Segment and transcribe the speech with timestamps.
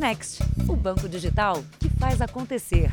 [0.00, 2.90] Next, o banco digital que faz acontecer.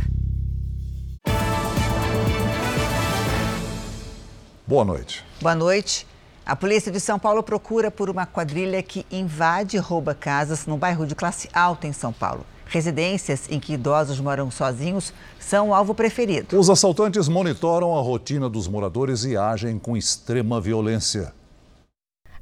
[4.68, 5.24] Boa noite.
[5.40, 6.06] Boa noite.
[6.46, 10.76] A polícia de São Paulo procura por uma quadrilha que invade e rouba casas no
[10.76, 12.46] bairro de classe alta em São Paulo.
[12.66, 16.60] Residências em que idosos moram sozinhos são o alvo preferido.
[16.60, 21.34] Os assaltantes monitoram a rotina dos moradores e agem com extrema violência.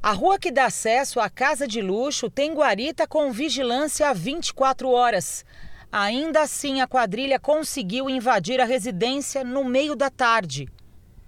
[0.05, 5.43] A rua que dá acesso à casa de luxo tem guarita com vigilância 24 horas.
[5.91, 10.67] Ainda assim, a quadrilha conseguiu invadir a residência no meio da tarde.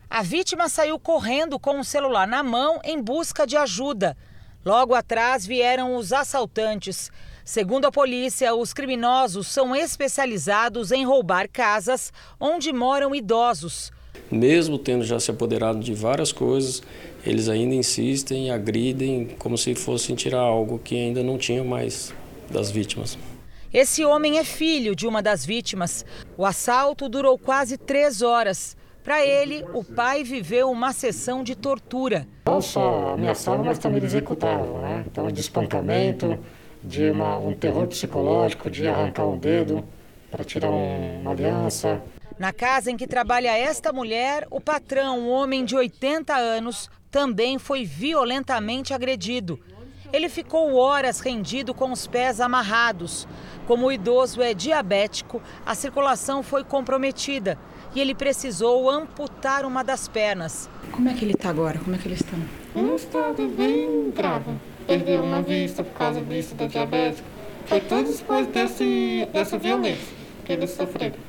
[0.07, 4.15] A vítima saiu correndo com o celular na mão em busca de ajuda.
[4.63, 7.09] Logo atrás vieram os assaltantes.
[7.43, 13.91] Segundo a polícia, os criminosos são especializados em roubar casas onde moram idosos.
[14.29, 16.81] Mesmo tendo já se apoderado de várias coisas,
[17.27, 22.13] eles ainda insistem e agridem como se fossem tirar algo que ainda não tinham mais
[22.49, 23.17] das vítimas.
[23.73, 26.05] Esse homem é filho de uma das vítimas.
[26.37, 28.77] O assalto durou quase três horas.
[29.03, 32.25] Para ele, o pai viveu uma sessão de tortura.
[32.45, 35.03] Não só ameaçavam, mas também executavam, né?
[35.05, 36.39] Então, de espancamento,
[36.81, 39.83] de uma, um terror psicológico, de arrancar um dedo
[40.31, 42.01] para tirar um, uma aliança.
[42.39, 47.57] Na casa em que trabalha esta mulher, o patrão, um homem de 80 anos, também
[47.57, 49.59] foi violentamente agredido.
[50.11, 53.27] Ele ficou horas rendido com os pés amarrados.
[53.65, 57.57] Como o idoso é diabético, a circulação foi comprometida
[57.93, 60.69] e ele precisou amputar uma das pernas.
[60.91, 61.77] Como é que ele está agora?
[61.79, 62.37] Como é que ele está?
[62.75, 64.51] Um estado bem grave.
[64.85, 67.21] Perdeu uma vista por causa disso da diabetes.
[67.65, 71.26] Foi tudo depois desse, dessa violência que eles sofreram.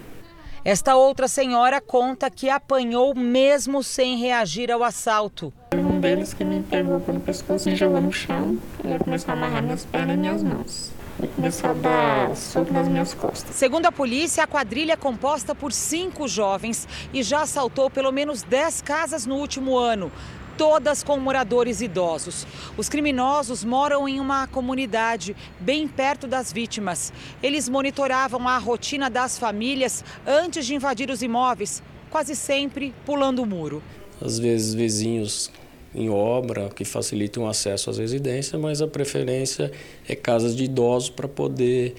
[0.64, 5.53] Esta outra senhora conta que apanhou mesmo sem reagir ao assalto.
[5.73, 8.59] Um deles que me pegou pelo pescoço e jogou no chão.
[8.84, 12.89] Ele começou a amarrar minhas pernas e minhas mãos e começou a dar soco nas
[12.89, 13.55] minhas costas.
[13.55, 18.42] Segundo a polícia, a quadrilha é composta por cinco jovens e já assaltou pelo menos
[18.42, 20.13] dez casas no último ano.
[20.58, 22.45] Todas com moradores idosos.
[22.77, 27.13] Os criminosos moram em uma comunidade bem perto das vítimas.
[27.41, 31.80] Eles monitoravam a rotina das famílias antes de invadir os imóveis,
[32.11, 33.80] quase sempre pulando o muro.
[34.20, 35.48] Às vezes, vizinhos
[35.95, 39.70] em obra que facilitam o acesso às residências, mas a preferência
[40.08, 41.95] é casas de idosos para poder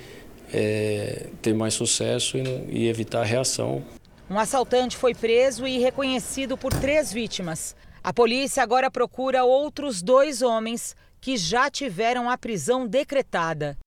[0.53, 3.81] é, ter mais sucesso e, e evitar a reação.
[4.29, 7.73] Um assaltante foi preso e reconhecido por três vítimas.
[8.03, 13.77] A polícia agora procura outros dois homens que já tiveram a prisão decretada.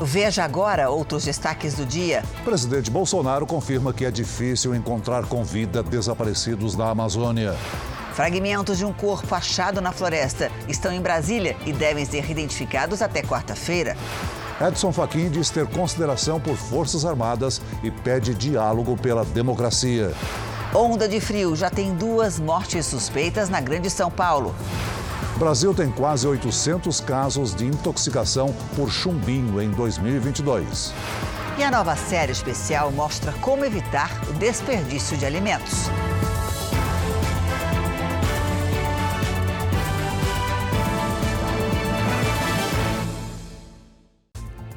[0.00, 2.22] Veja agora outros destaques do dia.
[2.40, 7.56] O presidente Bolsonaro confirma que é difícil encontrar com vida desaparecidos na Amazônia.
[8.12, 13.22] Fragmentos de um corpo achado na floresta estão em Brasília e devem ser identificados até
[13.22, 13.96] quarta-feira.
[14.60, 20.12] Edson Fachin diz ter consideração por Forças Armadas e pede diálogo pela democracia.
[20.78, 24.54] Onda de frio já tem duas mortes suspeitas na Grande São Paulo.
[25.34, 30.94] O Brasil tem quase 800 casos de intoxicação por chumbinho em 2022.
[31.58, 35.90] E a nova série especial mostra como evitar o desperdício de alimentos.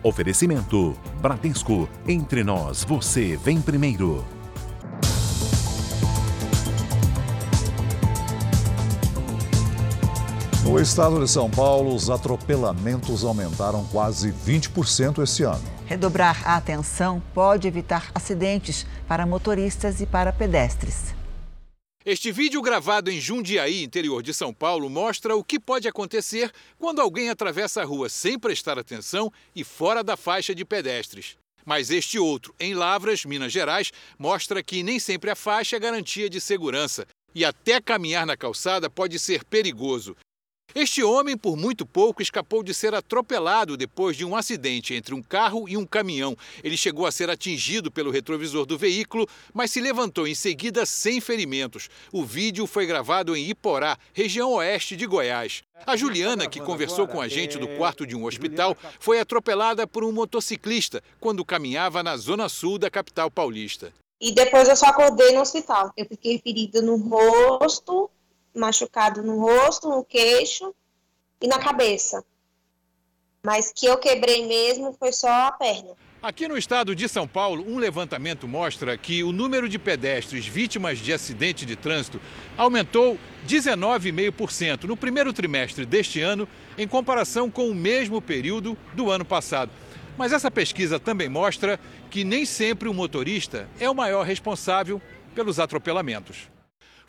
[0.01, 1.87] Oferecimento: Bradesco.
[2.07, 4.40] Entre nós, você vem primeiro.
[10.71, 15.61] No estado de São Paulo, os atropelamentos aumentaram quase 20% esse ano.
[15.85, 21.13] Redobrar a atenção pode evitar acidentes para motoristas e para pedestres.
[22.05, 26.49] Este vídeo gravado em Jundiaí, interior de São Paulo, mostra o que pode acontecer
[26.79, 31.35] quando alguém atravessa a rua sem prestar atenção e fora da faixa de pedestres.
[31.65, 36.29] Mas este outro, em Lavras, Minas Gerais, mostra que nem sempre a faixa é garantia
[36.29, 37.05] de segurança
[37.35, 40.15] e até caminhar na calçada pode ser perigoso.
[40.73, 45.21] Este homem, por muito pouco, escapou de ser atropelado depois de um acidente entre um
[45.21, 46.37] carro e um caminhão.
[46.63, 51.19] Ele chegou a ser atingido pelo retrovisor do veículo, mas se levantou em seguida sem
[51.19, 51.89] ferimentos.
[52.11, 55.63] O vídeo foi gravado em Iporá, região oeste de Goiás.
[55.85, 60.05] A Juliana, que conversou com a gente do quarto de um hospital, foi atropelada por
[60.05, 63.91] um motociclista quando caminhava na zona sul da capital paulista.
[64.21, 65.91] E depois eu só acordei no hospital.
[65.97, 68.09] Eu fiquei ferida no rosto,
[68.53, 70.73] machucado no rosto, no queixo
[71.41, 72.23] e na cabeça.
[73.43, 75.95] Mas que eu quebrei mesmo foi só a perna.
[76.21, 80.99] Aqui no estado de São Paulo, um levantamento mostra que o número de pedestres vítimas
[80.99, 82.21] de acidente de trânsito
[82.55, 83.17] aumentou
[83.47, 86.47] 19,5% no primeiro trimestre deste ano
[86.77, 89.71] em comparação com o mesmo período do ano passado.
[90.15, 91.79] Mas essa pesquisa também mostra
[92.11, 95.01] que nem sempre o motorista é o maior responsável
[95.33, 96.51] pelos atropelamentos.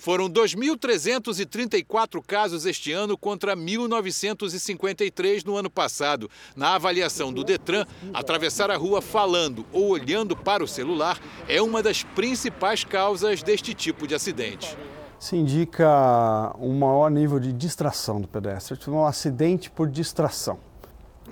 [0.03, 6.29] Foram 2.334 casos este ano contra 1.953 no ano passado.
[6.57, 11.81] Na avaliação do Detran, atravessar a rua falando ou olhando para o celular é uma
[11.85, 14.77] das principais causas deste tipo de acidente.
[15.21, 20.59] Se indica um maior nível de distração do pedestre, um acidente por distração.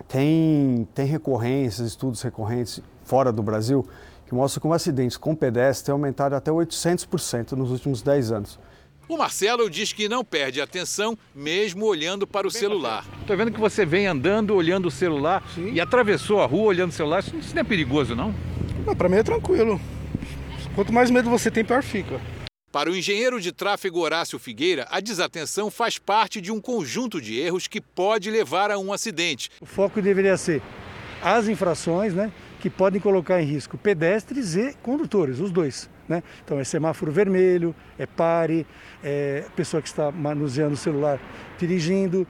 [0.06, 3.84] Tem, tem recorrências, estudos recorrentes fora do Brasil
[4.30, 8.60] que mostra como acidentes com pedestres têm aumentado até 800% nos últimos 10 anos.
[9.08, 13.04] O Marcelo diz que não perde atenção mesmo olhando para o celular.
[13.20, 15.72] Estou vendo que você vem andando, olhando o celular Sim.
[15.72, 17.24] e atravessou a rua olhando o celular.
[17.24, 18.32] Isso não é perigoso, não?
[18.86, 19.80] não para mim é tranquilo.
[20.76, 22.20] Quanto mais medo você tem, pior fica.
[22.70, 27.36] Para o engenheiro de tráfego Horácio Figueira, a desatenção faz parte de um conjunto de
[27.40, 29.50] erros que pode levar a um acidente.
[29.60, 30.62] O foco deveria ser
[31.20, 32.30] as infrações, né?
[32.60, 35.90] Que podem colocar em risco pedestres e condutores, os dois.
[36.08, 36.22] Né?
[36.44, 38.66] Então é semáforo vermelho, é pare,
[39.02, 41.18] é pessoa que está manuseando o celular
[41.58, 42.26] dirigindo.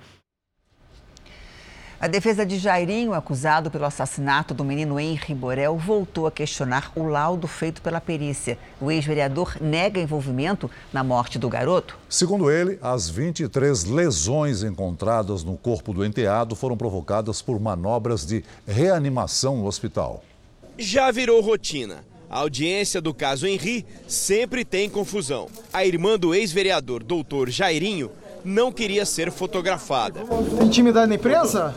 [2.03, 7.03] A defesa de Jairinho, acusado pelo assassinato do menino Henri Borel, voltou a questionar o
[7.03, 8.57] laudo feito pela perícia.
[8.81, 11.99] O ex-vereador nega envolvimento na morte do garoto.
[12.09, 18.43] Segundo ele, as 23 lesões encontradas no corpo do enteado foram provocadas por manobras de
[18.67, 20.25] reanimação no hospital.
[20.79, 22.03] Já virou rotina.
[22.31, 25.49] A audiência do caso Henri sempre tem confusão.
[25.71, 28.11] A irmã do ex-vereador, doutor Jairinho,
[28.45, 30.23] não queria ser fotografada.
[30.63, 31.75] Intimidade na imprensa?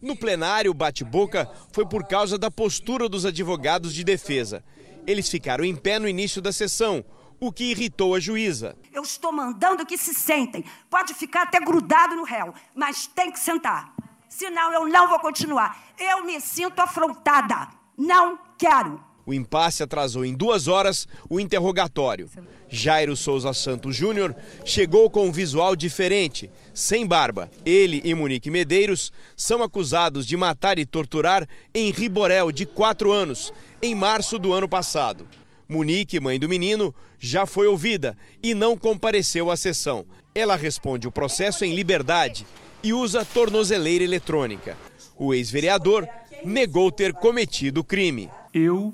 [0.00, 4.62] No plenário, o bate-boca foi por causa da postura dos advogados de defesa.
[5.06, 7.04] Eles ficaram em pé no início da sessão,
[7.40, 8.76] o que irritou a juíza.
[8.92, 10.64] Eu estou mandando que se sentem.
[10.90, 13.94] Pode ficar até grudado no réu, mas tem que sentar.
[14.28, 15.76] Senão eu não vou continuar.
[15.98, 17.68] Eu me sinto afrontada.
[17.96, 19.02] Não quero.
[19.30, 22.28] O impasse atrasou em duas horas o interrogatório.
[22.68, 24.34] Jairo Souza Santos Júnior
[24.64, 27.48] chegou com um visual diferente, sem barba.
[27.64, 33.52] Ele e Monique Medeiros são acusados de matar e torturar Henri Borel, de 4 anos,
[33.80, 35.28] em março do ano passado.
[35.68, 40.04] Monique, mãe do menino, já foi ouvida e não compareceu à sessão.
[40.34, 42.44] Ela responde o processo em liberdade
[42.82, 44.76] e usa tornozeleira eletrônica.
[45.16, 46.08] O ex-vereador
[46.44, 48.28] negou ter cometido o crime.
[48.52, 48.92] Eu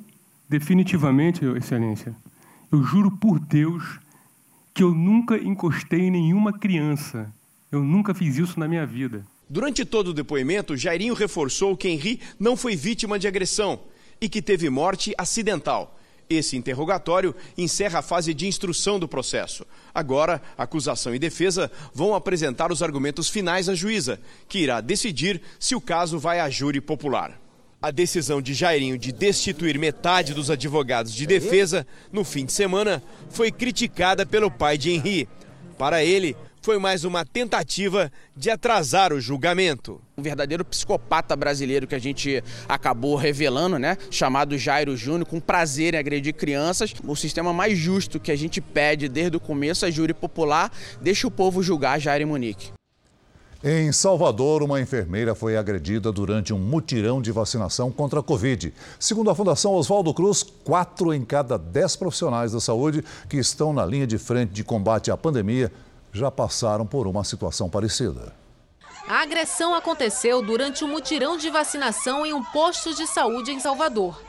[0.48, 2.14] Definitivamente, Excelência,
[2.70, 3.98] eu juro por Deus
[4.72, 7.32] que eu nunca encostei em nenhuma criança.
[7.72, 9.25] Eu nunca fiz isso na minha vida.
[9.48, 13.81] Durante todo o depoimento, Jairinho reforçou que Henri não foi vítima de agressão
[14.20, 15.98] e que teve morte acidental.
[16.28, 19.64] Esse interrogatório encerra a fase de instrução do processo.
[19.94, 25.75] Agora, acusação e defesa vão apresentar os argumentos finais à juíza, que irá decidir se
[25.75, 27.40] o caso vai à júri popular.
[27.86, 33.00] A decisão de Jairinho de destituir metade dos advogados de defesa no fim de semana
[33.30, 35.28] foi criticada pelo pai de Henri.
[35.78, 40.00] Para ele, foi mais uma tentativa de atrasar o julgamento.
[40.18, 43.96] Um verdadeiro psicopata brasileiro que a gente acabou revelando, né?
[44.10, 46.92] Chamado Jairo Júnior, com prazer em agredir crianças.
[47.04, 51.28] O sistema mais justo que a gente pede desde o começo é júri popular, deixa
[51.28, 52.75] o povo julgar Jairo e Monique.
[53.64, 58.72] Em Salvador, uma enfermeira foi agredida durante um mutirão de vacinação contra a Covid.
[59.00, 63.84] Segundo a Fundação Oswaldo Cruz, quatro em cada dez profissionais da saúde que estão na
[63.86, 65.72] linha de frente de combate à pandemia
[66.12, 68.32] já passaram por uma situação parecida.
[69.08, 74.20] A agressão aconteceu durante um mutirão de vacinação em um posto de saúde em Salvador.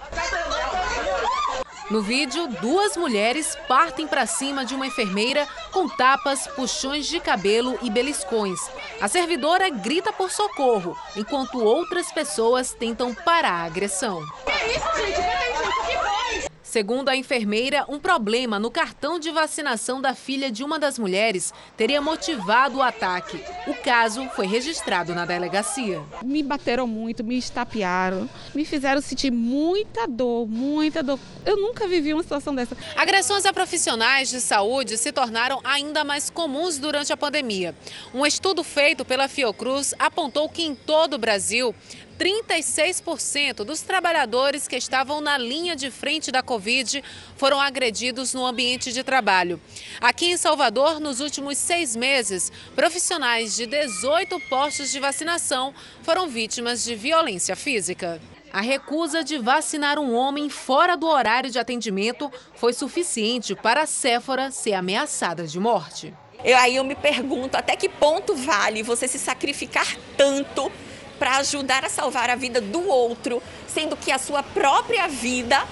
[1.89, 7.79] No vídeo, duas mulheres partem para cima de uma enfermeira com tapas, puxões de cabelo
[7.82, 8.60] e beliscões.
[9.00, 14.22] A servidora grita por socorro, enquanto outras pessoas tentam parar a agressão.
[14.46, 16.47] Que isso, gente?
[16.77, 21.51] Segundo a enfermeira, um problema no cartão de vacinação da filha de uma das mulheres
[21.75, 23.43] teria motivado o ataque.
[23.65, 26.00] O caso foi registrado na delegacia.
[26.24, 31.19] Me bateram muito, me estapearam, me fizeram sentir muita dor, muita dor.
[31.43, 32.77] Eu nunca vivi uma situação dessa.
[32.96, 37.74] Agressões a profissionais de saúde se tornaram ainda mais comuns durante a pandemia.
[38.13, 41.74] Um estudo feito pela Fiocruz apontou que em todo o Brasil,
[42.17, 47.03] 36% dos trabalhadores que estavam na linha de frente da Covid
[47.36, 49.62] foram agredidos no ambiente de trabalho.
[50.01, 56.83] Aqui em Salvador, nos últimos seis meses, profissionais de 18 postos de vacinação foram vítimas
[56.83, 58.19] de violência física.
[58.51, 63.86] A recusa de vacinar um homem fora do horário de atendimento foi suficiente para a
[63.86, 66.13] Séfora ser ameaçada de morte.
[66.43, 70.71] Eu, aí eu me pergunto até que ponto vale você se sacrificar tanto
[71.17, 75.63] para ajudar a salvar a vida do outro, sendo que a sua própria vida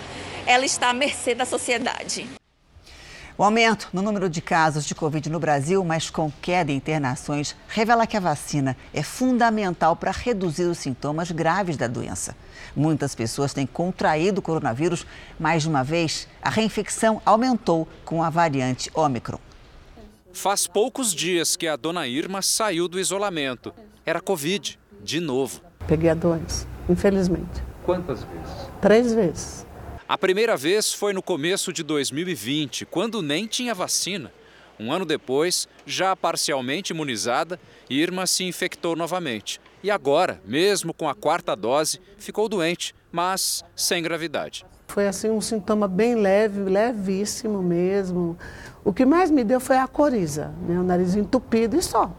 [0.46, 2.28] ela está à mercê da sociedade.
[3.38, 7.54] O aumento no número de casos de Covid no Brasil, mas com queda em internações,
[7.68, 12.34] revela que a vacina é fundamental para reduzir os sintomas graves da doença.
[12.74, 15.06] Muitas pessoas têm contraído o coronavírus.
[15.38, 19.40] Mais de uma vez, a reinfecção aumentou com a variante Ômicron.
[20.32, 23.74] Faz poucos dias que a dona Irma saiu do isolamento.
[24.06, 25.62] Era Covid, de novo.
[25.88, 27.64] Peguei a doença, infelizmente.
[27.86, 28.70] Quantas vezes?
[28.82, 29.66] Três vezes.
[30.10, 34.32] A primeira vez foi no começo de 2020, quando nem tinha vacina.
[34.80, 37.60] Um ano depois, já parcialmente imunizada,
[37.90, 39.62] Irma se infectou novamente.
[39.82, 44.66] E agora, mesmo com a quarta dose, ficou doente, mas sem gravidade.
[44.88, 48.38] Foi assim um sintoma bem leve, levíssimo mesmo.
[48.84, 52.12] O que mais me deu foi a coriza, meu nariz entupido e só.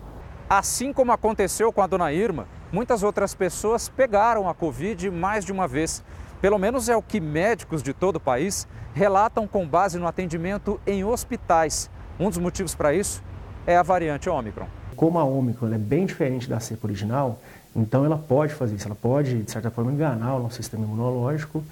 [0.48, 5.52] Assim como aconteceu com a dona Irma, muitas outras pessoas pegaram a Covid mais de
[5.52, 6.02] uma vez.
[6.40, 10.80] Pelo menos é o que médicos de todo o país relatam com base no atendimento
[10.86, 11.90] em hospitais.
[12.18, 13.22] Um dos motivos para isso
[13.66, 14.66] é a variante Ômicron.
[14.94, 17.38] Como a Ômicron é bem diferente da cepa original,
[17.74, 21.62] então ela pode fazer isso, ela pode, de certa forma, enganar o nosso sistema imunológico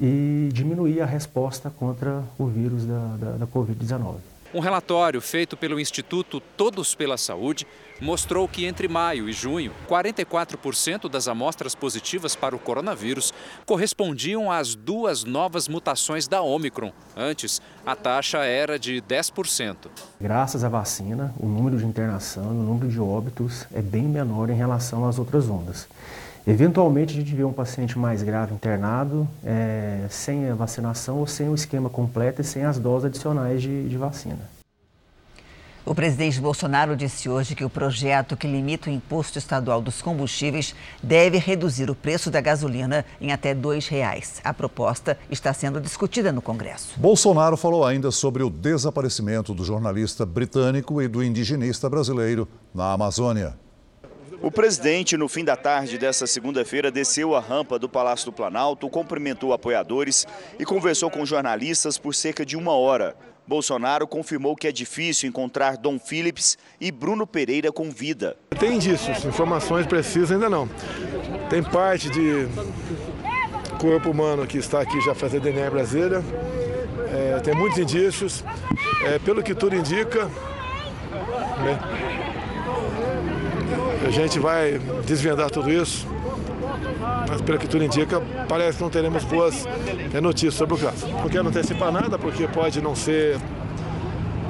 [0.00, 4.14] e diminuir a resposta contra o vírus da, da, da Covid-19.
[4.54, 7.66] Um relatório feito pelo Instituto Todos pela Saúde
[8.00, 13.34] mostrou que entre maio e junho, 44% das amostras positivas para o coronavírus
[13.66, 16.92] correspondiam às duas novas mutações da Omicron.
[17.14, 19.76] Antes, a taxa era de 10%.
[20.18, 24.48] Graças à vacina, o número de internação e o número de óbitos é bem menor
[24.48, 25.86] em relação às outras ondas.
[26.48, 31.46] Eventualmente, a gente vê um paciente mais grave internado é, sem a vacinação ou sem
[31.46, 34.38] o esquema completo e sem as doses adicionais de, de vacina.
[35.84, 40.74] O presidente Bolsonaro disse hoje que o projeto que limita o imposto estadual dos combustíveis
[41.02, 44.40] deve reduzir o preço da gasolina em até R$ reais.
[44.42, 46.98] A proposta está sendo discutida no Congresso.
[46.98, 53.67] Bolsonaro falou ainda sobre o desaparecimento do jornalista britânico e do indigenista brasileiro na Amazônia.
[54.40, 58.88] O presidente, no fim da tarde desta segunda-feira, desceu a rampa do Palácio do Planalto,
[58.88, 60.26] cumprimentou apoiadores
[60.58, 63.16] e conversou com jornalistas por cerca de uma hora.
[63.48, 68.36] Bolsonaro confirmou que é difícil encontrar Dom Phillips e Bruno Pereira com vida.
[68.60, 70.68] Tem indícios, informações precisas ainda não.
[71.50, 72.46] Tem parte de
[73.80, 76.22] corpo humano que está aqui já fazendo DNA brasileira.
[77.12, 78.44] É, tem muitos indícios.
[79.04, 80.26] É, pelo que tudo indica,
[81.64, 82.27] né,
[84.08, 86.06] a gente vai desvendar tudo isso,
[87.28, 89.66] mas pelo que tudo indica, parece que não teremos boas
[90.14, 91.06] é, notícias sobre o caso.
[91.08, 93.38] Não quero antecipar nada, porque pode não ser.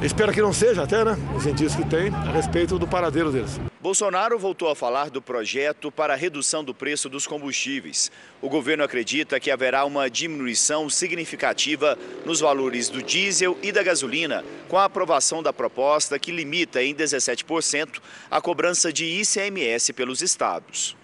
[0.01, 1.19] Espero que não seja até, né?
[1.37, 3.61] Os indícios que tem a respeito do paradeiro deles.
[3.81, 8.09] Bolsonaro voltou a falar do projeto para a redução do preço dos combustíveis.
[8.41, 14.45] O governo acredita que haverá uma diminuição significativa nos valores do diesel e da gasolina,
[14.69, 18.01] com a aprovação da proposta que limita em 17%
[18.31, 20.97] a cobrança de ICMS pelos estados.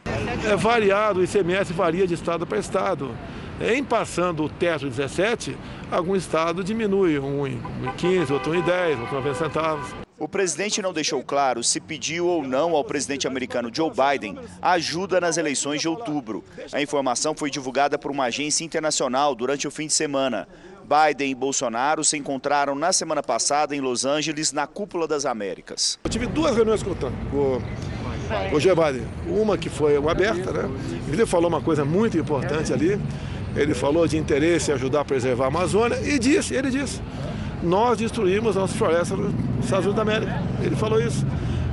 [0.49, 3.17] É variado, o ICMS varia de estado para estado.
[3.61, 5.57] Em passando o teto de 17,
[5.91, 7.61] algum estado diminui, um em
[7.97, 9.95] 15, outro em 10, outro em 90 centavos.
[10.19, 15.21] O presidente não deixou claro se pediu ou não ao presidente americano Joe Biden ajuda
[15.21, 16.43] nas eleições de outubro.
[16.73, 20.49] A informação foi divulgada por uma agência internacional durante o fim de semana.
[20.83, 25.99] Biden e Bolsonaro se encontraram na semana passada em Los Angeles, na Cúpula das Américas.
[26.05, 26.97] Eu tive duas reuniões com o
[28.51, 29.07] com o Joe Biden.
[29.29, 30.71] Uma que foi aberta, né?
[31.09, 33.01] Ele falou uma coisa muito importante ali.
[33.57, 37.01] Ele falou de interesse em ajudar a preservar a Amazônia e disse, ele disse,
[37.63, 39.33] nós destruímos nossas florestas nos
[39.65, 40.43] Estados Unidos da América.
[40.63, 41.25] Ele falou isso.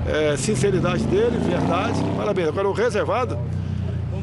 [0.07, 2.47] É, sinceridade dele, verdade, parabéns.
[2.47, 3.37] Agora o reservado,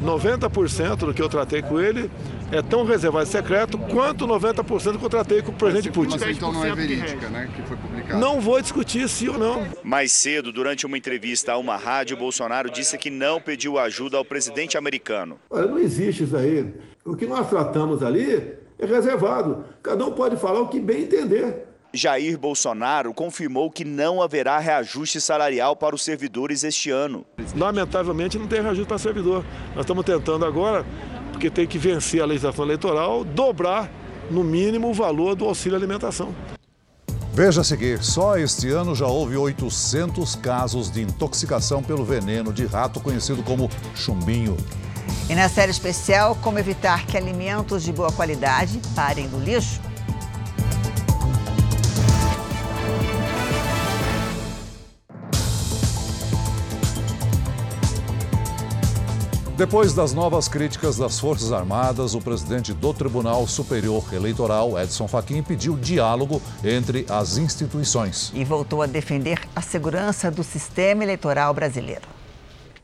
[0.03, 2.09] 90% do que eu tratei com ele
[2.51, 6.17] é tão reservado e secreto quanto 90% que eu tratei com o presidente Putin.
[6.19, 8.19] Mas então não é verídica, né, que foi publicado.
[8.19, 9.67] Não vou discutir sim ou não.
[9.83, 14.25] Mais cedo, durante uma entrevista a uma rádio, Bolsonaro disse que não pediu ajuda ao
[14.25, 15.37] presidente americano.
[15.49, 16.65] Olha, não existe isso aí.
[17.09, 19.65] O que nós tratamos ali é reservado.
[19.81, 21.65] Cada um pode falar o que bem entender.
[21.91, 27.25] Jair Bolsonaro confirmou que não haverá reajuste salarial para os servidores este ano.
[27.57, 29.43] Lamentavelmente não tem reajuste para servidor.
[29.73, 30.85] Nós estamos tentando agora,
[31.31, 33.89] porque tem que vencer a legislação eleitoral, dobrar
[34.29, 36.31] no mínimo o valor do auxílio alimentação.
[37.33, 42.67] Veja a seguir, só este ano já houve 800 casos de intoxicação pelo veneno de
[42.67, 44.55] rato conhecido como chumbinho.
[45.29, 49.79] E na série especial, como evitar que alimentos de boa qualidade parem no lixo?
[59.59, 65.43] Depois das novas críticas das Forças Armadas, o presidente do Tribunal Superior Eleitoral, Edson Fachin,
[65.43, 68.31] pediu diálogo entre as instituições.
[68.33, 72.18] E voltou a defender a segurança do sistema eleitoral brasileiro.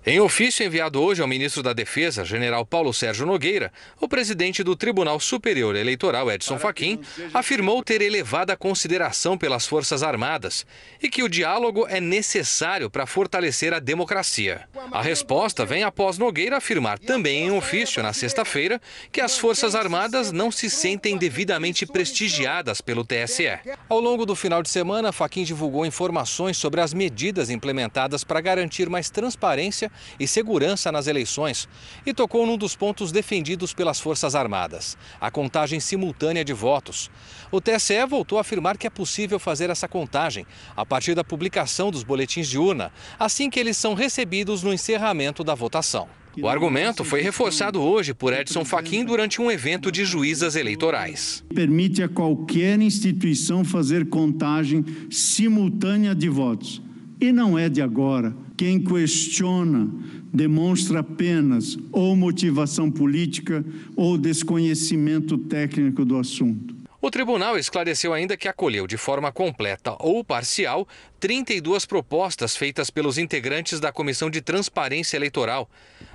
[0.08, 4.76] Em ofício enviado hoje ao ministro da Defesa, general Paulo Sérgio Nogueira, o presidente do
[4.76, 7.00] Tribunal Superior Eleitoral, Edson Fachin,
[7.34, 10.64] afirmou ter elevada consideração pelas Forças Armadas
[11.02, 14.70] e que o diálogo é necessário para fortalecer a democracia.
[14.92, 18.80] A resposta vem após Nogueira afirmar também em ofício, na sexta-feira,
[19.12, 23.58] que as Forças Armadas não se sentem devidamente prestigiadas pelo TSE.
[23.90, 28.88] Ao longo do final de semana, Fachin divulgou informações sobre as medidas implementadas para garantir
[28.88, 31.68] mais transparência e segurança nas eleições
[32.06, 37.10] e tocou num dos pontos defendidos pelas Forças Armadas, a contagem simultânea de votos.
[37.52, 41.92] O TSE voltou a afirmar que é possível fazer essa contagem a partir da publicação
[41.92, 46.08] dos boletins de urna, assim que eles são recebidos no encerramento da votação.
[46.42, 51.44] O argumento foi reforçado hoje por Edson Fachin durante um evento de juízas eleitorais.
[51.54, 56.82] Permite a qualquer instituição fazer contagem simultânea de votos.
[57.26, 58.36] E não é de agora.
[58.56, 59.90] Quem questiona
[60.32, 63.66] demonstra apenas ou motivação política
[63.96, 66.76] ou desconhecimento técnico do assunto.
[67.02, 70.88] O tribunal esclareceu ainda que acolheu de forma completa ou parcial
[71.20, 75.68] 32 propostas feitas pelos integrantes da Comissão de Transparência Eleitoral.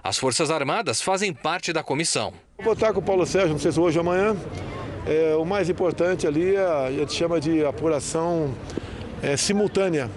[0.04, 2.32] As Forças Armadas fazem parte da comissão.
[2.56, 4.36] Vou votar com o Paulo Sérgio, não sei se hoje ou amanhã.
[5.08, 8.54] É, o mais importante ali é, a gente chama de apuração
[9.20, 10.08] é, simultânea.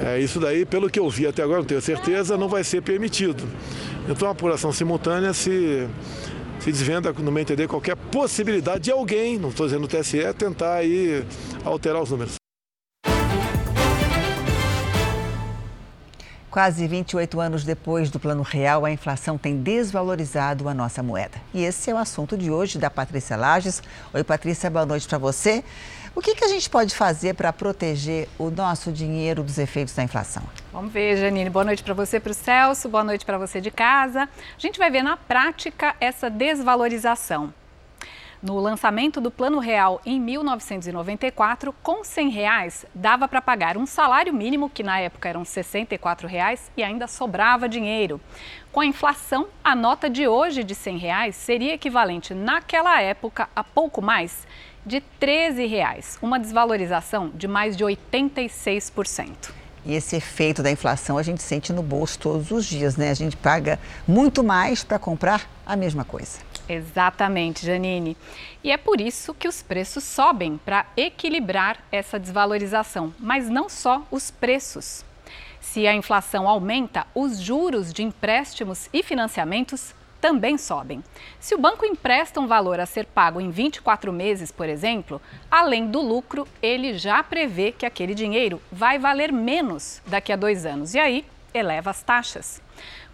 [0.00, 2.82] É, isso daí, pelo que eu vi até agora, não tenho certeza, não vai ser
[2.82, 3.44] permitido.
[4.08, 5.88] Então a apuração simultânea se,
[6.60, 10.74] se desvenda, no meu entender, qualquer possibilidade de alguém, não estou dizendo o TSE, tentar
[10.74, 11.24] aí
[11.64, 12.38] alterar os números.
[16.50, 21.38] Quase 28 anos depois do Plano Real, a inflação tem desvalorizado a nossa moeda.
[21.52, 23.82] E esse é o assunto de hoje da Patrícia Lages.
[24.14, 25.62] Oi, Patrícia, boa noite para você.
[26.18, 30.02] O que, que a gente pode fazer para proteger o nosso dinheiro dos efeitos da
[30.02, 30.42] inflação?
[30.72, 31.48] Vamos ver, Janine.
[31.48, 32.88] Boa noite para você, para o Celso.
[32.88, 34.22] Boa noite para você de casa.
[34.22, 34.28] A
[34.58, 37.54] gente vai ver na prática essa desvalorização.
[38.42, 44.34] No lançamento do Plano Real em 1994, com 100 reais, dava para pagar um salário
[44.34, 48.20] mínimo, que na época eram 64 reais, e ainda sobrava dinheiro.
[48.72, 53.62] Com a inflação, a nota de hoje de 100 reais seria equivalente naquela época a
[53.62, 54.46] pouco mais
[54.88, 59.50] de 13 reais, uma desvalorização de mais de 86%.
[59.84, 63.10] E esse efeito da inflação a gente sente no bolso todos os dias, né?
[63.10, 66.38] A gente paga muito mais para comprar a mesma coisa.
[66.68, 68.16] Exatamente, Janine.
[68.64, 74.06] E é por isso que os preços sobem para equilibrar essa desvalorização, mas não só
[74.10, 75.04] os preços.
[75.60, 81.02] Se a inflação aumenta, os juros de empréstimos e financiamentos também sobem.
[81.40, 85.86] Se o banco empresta um valor a ser pago em 24 meses, por exemplo, além
[85.86, 90.94] do lucro, ele já prevê que aquele dinheiro vai valer menos daqui a dois anos
[90.94, 92.60] e aí eleva as taxas.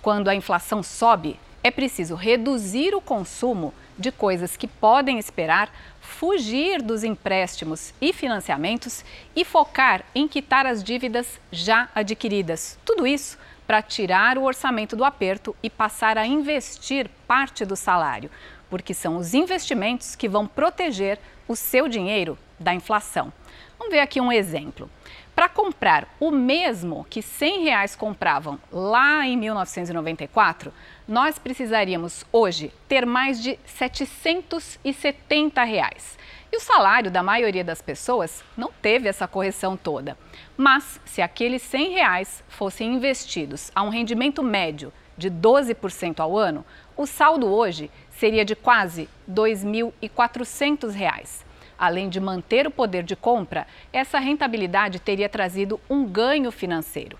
[0.02, 6.82] Quando a inflação sobe, é preciso reduzir o consumo de coisas que podem esperar, fugir
[6.82, 12.78] dos empréstimos e financiamentos e focar em quitar as dívidas já adquiridas.
[12.84, 18.31] Tudo isso para tirar o orçamento do aperto e passar a investir parte do salário,
[18.68, 23.33] porque são os investimentos que vão proteger o seu dinheiro da inflação.
[23.79, 24.90] Vamos ver aqui um exemplo.
[25.35, 30.72] Para comprar o mesmo que 100 reais compravam lá em 1994,
[31.09, 36.16] nós precisaríamos hoje ter mais de 770 reais.
[36.54, 40.16] E o salário da maioria das pessoas não teve essa correção toda.
[40.56, 46.64] Mas se aqueles 100 reais fossem investidos a um rendimento médio de 12% ao ano,
[46.96, 51.42] o saldo hoje seria de quase R$ 2.400.
[51.76, 57.18] Além de manter o poder de compra, essa rentabilidade teria trazido um ganho financeiro.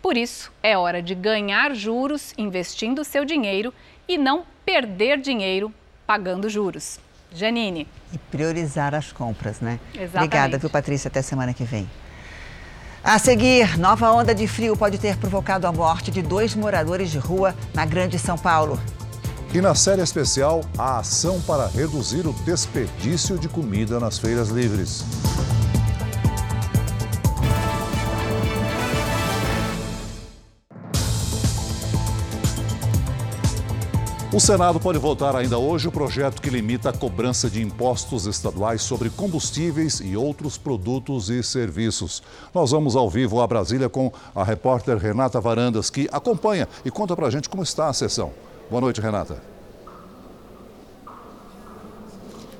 [0.00, 3.74] Por isso, é hora de ganhar juros investindo seu dinheiro
[4.06, 5.74] e não perder dinheiro
[6.06, 7.04] pagando juros.
[7.36, 7.86] Janine.
[8.12, 9.78] E priorizar as compras, né?
[9.92, 10.16] Exatamente.
[10.16, 11.08] Obrigada, viu, Patrícia?
[11.08, 11.88] Até semana que vem.
[13.04, 17.18] A seguir, nova onda de frio pode ter provocado a morte de dois moradores de
[17.18, 18.80] rua na Grande São Paulo.
[19.54, 25.04] E na série especial, a ação para reduzir o desperdício de comida nas feiras livres.
[34.36, 38.82] O Senado pode votar ainda hoje o projeto que limita a cobrança de impostos estaduais
[38.82, 42.22] sobre combustíveis e outros produtos e serviços.
[42.52, 47.16] Nós vamos ao vivo a Brasília com a repórter Renata Varandas, que acompanha e conta
[47.16, 48.30] pra gente como está a sessão.
[48.68, 49.55] Boa noite, Renata.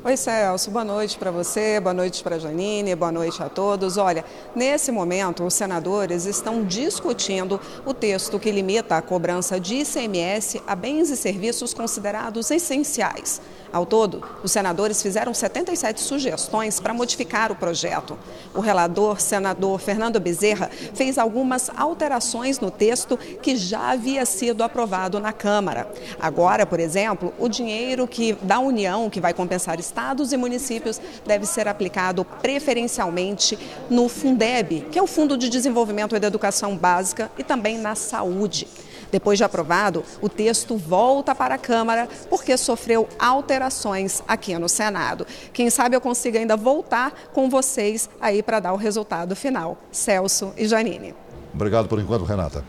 [0.06, 0.70] Oi, Celso.
[0.70, 3.96] Boa noite para você, boa noite para Janine, boa noite a todos.
[3.96, 10.62] Olha, nesse momento, os senadores estão discutindo o texto que limita a cobrança de ICMS
[10.64, 13.40] a bens e serviços considerados essenciais.
[13.72, 18.18] Ao todo, os senadores fizeram 77 sugestões para modificar o projeto.
[18.55, 25.20] O relator, senador Fernando Bezerra, fez algumas alterações no texto que já havia sido aprovado
[25.20, 25.90] na Câmara.
[26.18, 31.46] Agora, por exemplo, o dinheiro que da União, que vai compensar estados e municípios, deve
[31.46, 33.59] ser aplicado preferencialmente
[33.90, 38.66] no Fundeb, que é o Fundo de Desenvolvimento da Educação Básica, e também na saúde.
[39.10, 45.26] Depois de aprovado, o texto volta para a Câmara porque sofreu alterações aqui no Senado.
[45.52, 49.78] Quem sabe eu consiga ainda voltar com vocês aí para dar o resultado final.
[49.90, 51.14] Celso e Janine.
[51.54, 52.64] Obrigado por enquanto, Renata.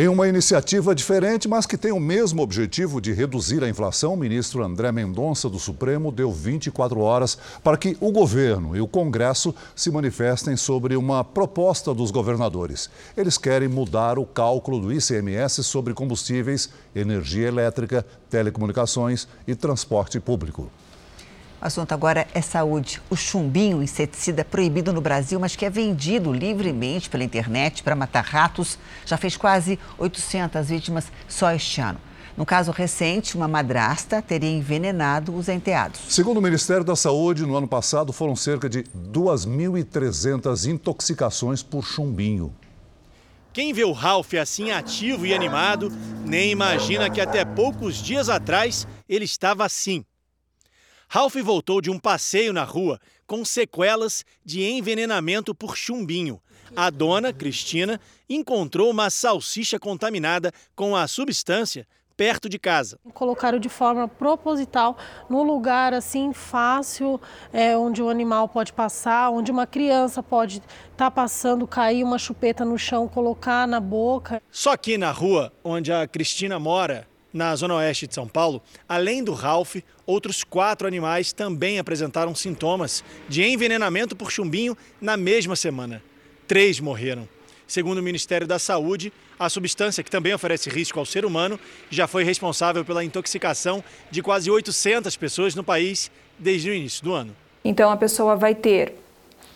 [0.00, 4.16] Em uma iniciativa diferente, mas que tem o mesmo objetivo de reduzir a inflação, o
[4.16, 9.54] ministro André Mendonça do Supremo deu 24 horas para que o governo e o Congresso
[9.76, 12.88] se manifestem sobre uma proposta dos governadores.
[13.14, 20.70] Eles querem mudar o cálculo do ICMS sobre combustíveis, energia elétrica, telecomunicações e transporte público.
[21.60, 23.02] O assunto agora é saúde.
[23.10, 28.24] O chumbinho, inseticida proibido no Brasil, mas que é vendido livremente pela internet para matar
[28.24, 32.00] ratos, já fez quase 800 vítimas só este ano.
[32.34, 36.00] No caso recente, uma madrasta teria envenenado os enteados.
[36.08, 42.54] Segundo o Ministério da Saúde, no ano passado foram cerca de 2.300 intoxicações por chumbinho.
[43.52, 45.92] Quem vê o Ralph assim ativo e animado,
[46.24, 50.04] nem imagina que até poucos dias atrás ele estava assim
[51.12, 56.40] Ralph voltou de um passeio na rua com sequelas de envenenamento por chumbinho.
[56.76, 61.84] A dona, Cristina, encontrou uma salsicha contaminada com a substância
[62.16, 62.96] perto de casa.
[63.12, 64.96] Colocaram de forma proposital
[65.28, 67.20] no lugar assim fácil,
[67.52, 72.18] é, onde o animal pode passar, onde uma criança pode estar tá passando, cair uma
[72.18, 74.40] chupeta no chão, colocar na boca.
[74.48, 79.22] Só que na rua onde a Cristina mora, na zona oeste de São Paulo, além
[79.22, 86.02] do Ralph, outros quatro animais também apresentaram sintomas de envenenamento por chumbinho na mesma semana.
[86.46, 87.28] Três morreram.
[87.66, 92.08] Segundo o Ministério da Saúde, a substância, que também oferece risco ao ser humano, já
[92.08, 97.34] foi responsável pela intoxicação de quase 800 pessoas no país desde o início do ano.
[97.64, 98.96] Então a pessoa vai ter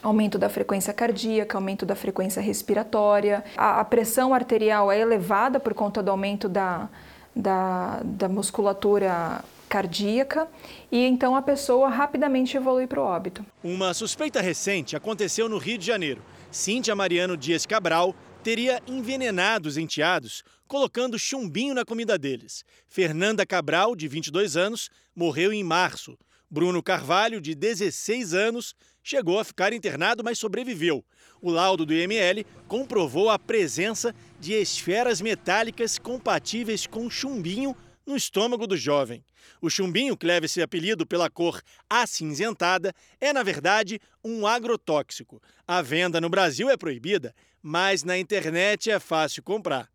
[0.00, 6.02] aumento da frequência cardíaca, aumento da frequência respiratória, a, pressão arterial é elevada por conta
[6.02, 6.88] do aumento da,
[7.34, 10.48] da, da musculatura cardíaca
[10.92, 13.44] e então a pessoa rapidamente evolui para o óbito.
[13.62, 16.22] Uma suspeita recente aconteceu no Rio de Janeiro.
[16.50, 22.64] Cíntia Mariano Dias Cabral teria envenenado os enteados colocando chumbinho na comida deles.
[22.86, 26.16] Fernanda Cabral, de 22 anos, morreu em março.
[26.50, 31.04] Bruno Carvalho, de 16 anos, chegou a ficar internado, mas sobreviveu.
[31.40, 37.74] O laudo do IML comprovou a presença de esferas metálicas compatíveis com chumbinho
[38.06, 39.24] no estômago do jovem.
[39.58, 45.40] O chumbinho, que leva esse apelido pela cor acinzentada, é, na verdade, um agrotóxico.
[45.66, 49.88] A venda no Brasil é proibida, mas na internet é fácil comprar.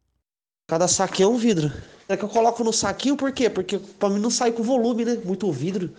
[0.65, 1.71] Cada saquinho é um vidro.
[2.07, 3.51] É que eu coloco no saquinho por quê?
[3.51, 5.21] Porque para mim não sair com volume, né?
[5.23, 5.93] Muito vidro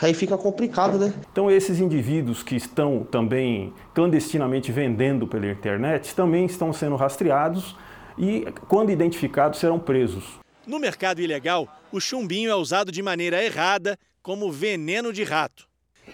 [0.00, 1.12] aí fica complicado, né?
[1.30, 7.76] Então esses indivíduos que estão também clandestinamente vendendo pela internet também estão sendo rastreados
[8.18, 10.38] e, quando identificados, serão presos.
[10.66, 15.68] No mercado ilegal, o chumbinho é usado de maneira errada como veneno de rato.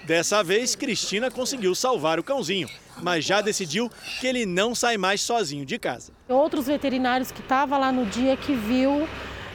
[0.04, 2.68] Dessa vez, Cristina conseguiu salvar o cãozinho,
[3.02, 6.12] mas já decidiu que ele não sai mais sozinho de casa.
[6.28, 9.08] Outros veterinários que estavam lá no dia que viu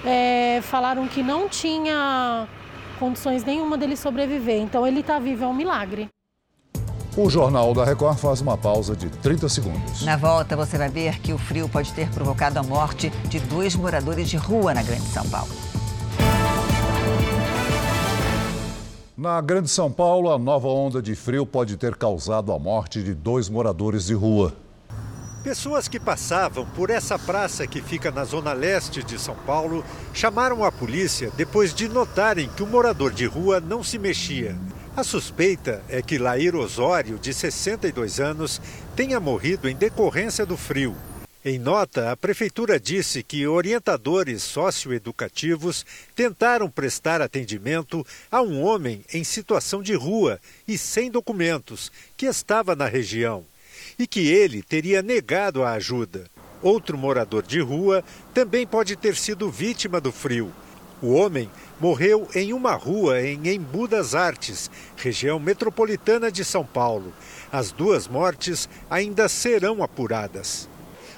[0.05, 2.47] é, falaram que não tinha
[3.01, 4.61] condições nenhuma dele sobreviver.
[4.61, 6.07] Então ele está vivo, é um milagre.
[7.17, 10.03] O Jornal da Record faz uma pausa de 30 segundos.
[10.03, 13.75] Na volta, você vai ver que o frio pode ter provocado a morte de dois
[13.75, 15.49] moradores de rua na Grande São Paulo.
[19.17, 23.13] Na Grande São Paulo, a nova onda de frio pode ter causado a morte de
[23.13, 24.53] dois moradores de rua.
[25.43, 30.63] Pessoas que passavam por essa praça que fica na zona leste de São Paulo chamaram
[30.63, 34.56] a polícia depois de notarem que o morador de rua não se mexia.
[34.95, 38.62] A suspeita é que Lair Osório, de 62 anos,
[38.95, 40.95] tenha morrido em decorrência do frio.
[41.43, 45.84] Em nota, a prefeitura disse que orientadores socioeducativos
[46.15, 52.75] tentaram prestar atendimento a um homem em situação de rua e sem documentos, que estava
[52.75, 53.43] na região
[54.01, 56.25] e que ele teria negado a ajuda.
[56.63, 60.51] outro morador de rua, também pode ter sido vítima do frio.
[61.01, 67.11] O homem morreu em uma rua em Embu das Artes, região metropolitana de São Paulo.
[67.51, 70.69] As duas mortes ainda serão apuradas.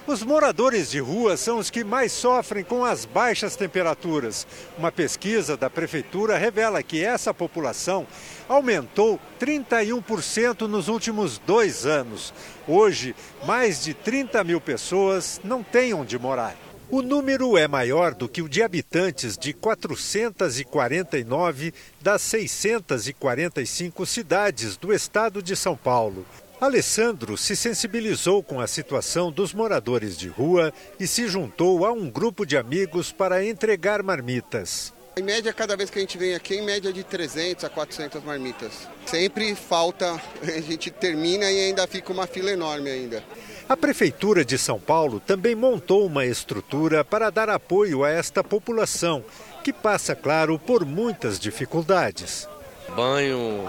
[0.06, 4.46] Os moradores de rua são os que mais sofrem com as baixas temperaturas.
[4.78, 8.06] Uma pesquisa da prefeitura revela que essa população
[8.50, 12.34] aumentou 31% nos últimos dois anos.
[12.68, 16.58] Hoje, mais de 30 mil pessoas não têm onde morar.
[16.90, 24.94] O número é maior do que o de habitantes de 449 das 645 cidades do
[24.94, 26.26] estado de São Paulo.
[26.62, 32.10] Alessandro se sensibilizou com a situação dos moradores de rua e se juntou a um
[32.10, 34.94] grupo de amigos para entregar marmitas.
[35.16, 38.24] Em média, cada vez que a gente vem aqui, em média de 300 a 400
[38.24, 38.88] marmitas.
[39.06, 43.24] Sempre falta, a gente termina e ainda fica uma fila enorme ainda.
[43.70, 49.24] A Prefeitura de São Paulo também montou uma estrutura para dar apoio a esta população,
[49.64, 52.48] que passa, claro, por muitas dificuldades.
[52.96, 53.66] Banho,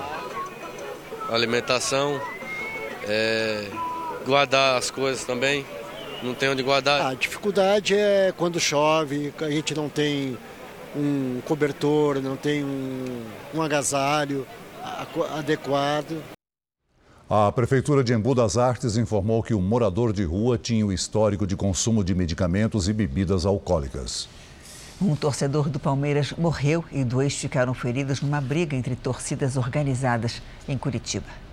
[1.29, 2.21] alimentação,
[3.09, 3.69] é,
[4.27, 5.65] guardar as coisas também,
[6.23, 7.07] não tem onde guardar.
[7.07, 10.37] A dificuldade é quando chove, a gente não tem
[10.97, 14.47] um cobertor, não tem um, um agasalho
[15.37, 16.23] adequado.
[17.29, 21.47] A Prefeitura de Embu das Artes informou que o morador de rua tinha o histórico
[21.47, 24.29] de consumo de medicamentos e bebidas alcoólicas.
[25.01, 30.79] Um torcedor do Palmeiras morreu e dois ficaram feridos numa briga entre torcidas organizadas em
[30.79, 31.44] Curitiba.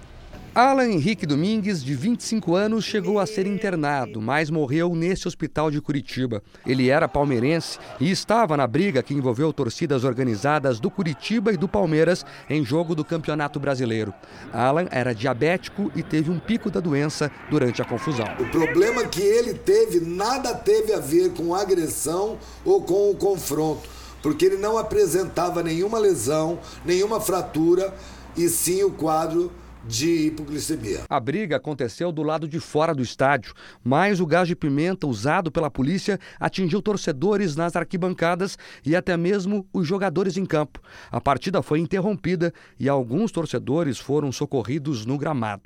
[0.53, 5.79] Alan Henrique Domingues, de 25 anos, chegou a ser internado, mas morreu neste hospital de
[5.79, 6.43] Curitiba.
[6.67, 11.69] Ele era palmeirense e estava na briga que envolveu torcidas organizadas do Curitiba e do
[11.69, 14.13] Palmeiras em jogo do Campeonato Brasileiro.
[14.51, 18.27] Alan era diabético e teve um pico da doença durante a confusão.
[18.37, 23.87] O problema que ele teve nada teve a ver com agressão ou com o confronto,
[24.21, 27.93] porque ele não apresentava nenhuma lesão, nenhuma fratura,
[28.35, 29.49] e sim o quadro
[29.85, 31.05] de hipoglicemia.
[31.09, 35.51] A briga aconteceu do lado de fora do estádio, mas o gás de pimenta usado
[35.51, 40.79] pela polícia atingiu torcedores nas arquibancadas e até mesmo os jogadores em campo.
[41.11, 45.63] A partida foi interrompida e alguns torcedores foram socorridos no gramado.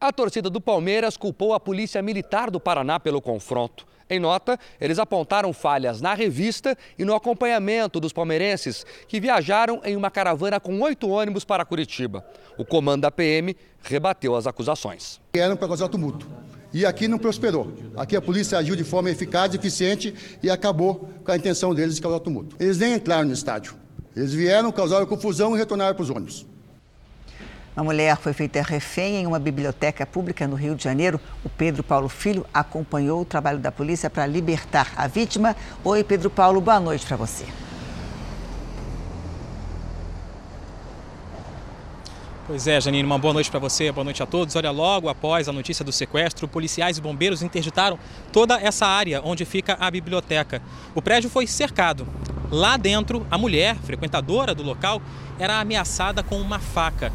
[0.00, 3.86] A torcida do Palmeiras culpou a Polícia Militar do Paraná pelo confronto.
[4.08, 9.96] Em nota, eles apontaram falhas na revista e no acompanhamento dos palmeirenses que viajaram em
[9.96, 12.24] uma caravana com oito ônibus para Curitiba.
[12.58, 15.20] O comando da PM rebateu as acusações.
[15.34, 16.28] Eram para causar tumulto.
[16.72, 17.72] E aqui não prosperou.
[17.96, 22.02] Aqui a polícia agiu de forma eficaz, eficiente e acabou com a intenção deles de
[22.02, 22.54] causar tumulto.
[22.60, 23.74] Eles nem entraram no estádio.
[24.14, 26.46] Eles vieram, causaram confusão e retornaram para os ônibus.
[27.76, 31.20] Uma mulher foi feita refém em uma biblioteca pública no Rio de Janeiro.
[31.44, 35.54] O Pedro Paulo Filho acompanhou o trabalho da polícia para libertar a vítima.
[35.84, 37.44] Oi, Pedro Paulo, boa noite para você.
[42.46, 44.56] Pois é, Janine, uma boa noite para você, boa noite a todos.
[44.56, 47.98] Olha, logo após a notícia do sequestro, policiais e bombeiros interditaram
[48.32, 50.62] toda essa área onde fica a biblioteca.
[50.94, 52.08] O prédio foi cercado.
[52.50, 55.02] Lá dentro, a mulher, frequentadora do local,
[55.38, 57.12] era ameaçada com uma faca.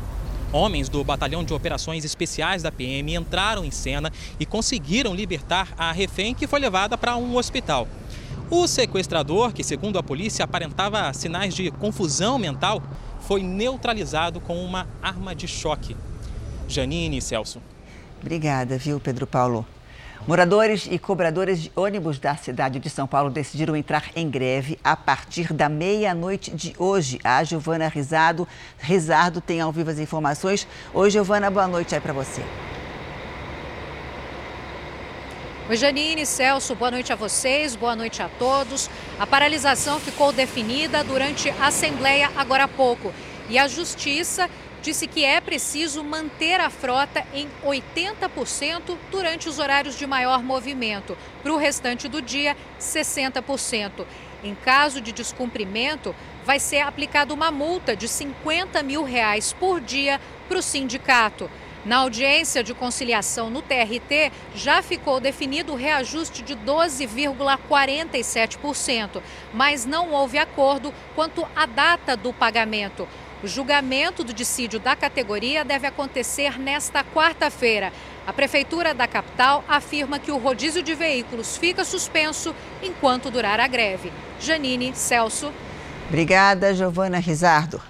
[0.54, 5.94] Homens do Batalhão de Operações Especiais da PM entraram em cena e conseguiram libertar a
[5.94, 7.88] refém que foi levada para um hospital.
[8.50, 12.84] O sequestrador, que segundo a polícia aparentava sinais de confusão mental,
[13.22, 15.96] foi neutralizado com uma arma de choque.
[16.68, 17.62] Janine e Celso.
[18.20, 19.66] Obrigada, viu, Pedro Paulo?
[20.28, 24.96] Moradores e cobradores de ônibus da cidade de São Paulo decidiram entrar em greve a
[24.96, 27.20] partir da meia-noite de hoje.
[27.24, 30.68] A Giovana Rizado, Rizardo tem ao vivo as informações.
[30.94, 32.44] Oi, Giovana, boa noite aí para você.
[35.68, 38.92] Oi, Janine, Celso, boa noite a vocês, boa noite a todos.
[39.20, 43.12] A paralisação ficou definida durante a Assembleia agora há pouco
[43.50, 44.48] e a Justiça
[44.82, 51.18] disse que é preciso manter a frota em 80% durante os horários de maior movimento.
[51.44, 54.06] Para o restante do dia, 60%.
[54.44, 60.20] Em caso de descumprimento, vai ser aplicada uma multa de 50 mil reais por dia
[60.48, 61.48] para o sindicato.
[61.84, 69.20] Na audiência de conciliação no TRT, já ficou definido o reajuste de 12,47%,
[69.52, 73.08] mas não houve acordo quanto à data do pagamento.
[73.44, 77.92] O julgamento do dissídio da categoria deve acontecer nesta quarta-feira.
[78.28, 83.68] A Prefeitura da capital afirma que o rodízio de veículos fica suspenso enquanto durar a
[83.68, 84.14] greve.
[84.40, 85.52] Janine, Celso.
[86.08, 87.82] Obrigada, Giovana Rizardo.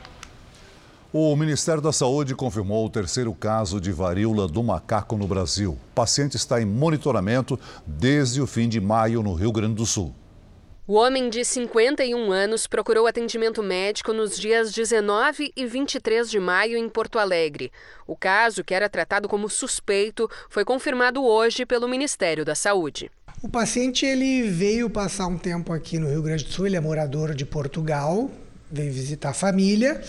[1.12, 5.74] O Ministério da Saúde confirmou o terceiro caso de varíola do macaco no Brasil.
[5.74, 10.16] O paciente está em monitoramento desde o fim de maio no Rio Grande do Sul.
[10.88, 16.76] O homem de 51 anos procurou atendimento médico nos dias 19 e 23 de maio
[16.76, 17.72] em Porto Alegre.
[18.08, 23.12] O caso, que era tratado como suspeito, foi confirmado hoje pelo Ministério da Saúde.
[23.44, 26.82] O paciente ele veio passar um tempo aqui no Rio Grande do Sul, ele é
[26.82, 28.32] morador de Portugal,
[28.72, 30.02] veio visitar a família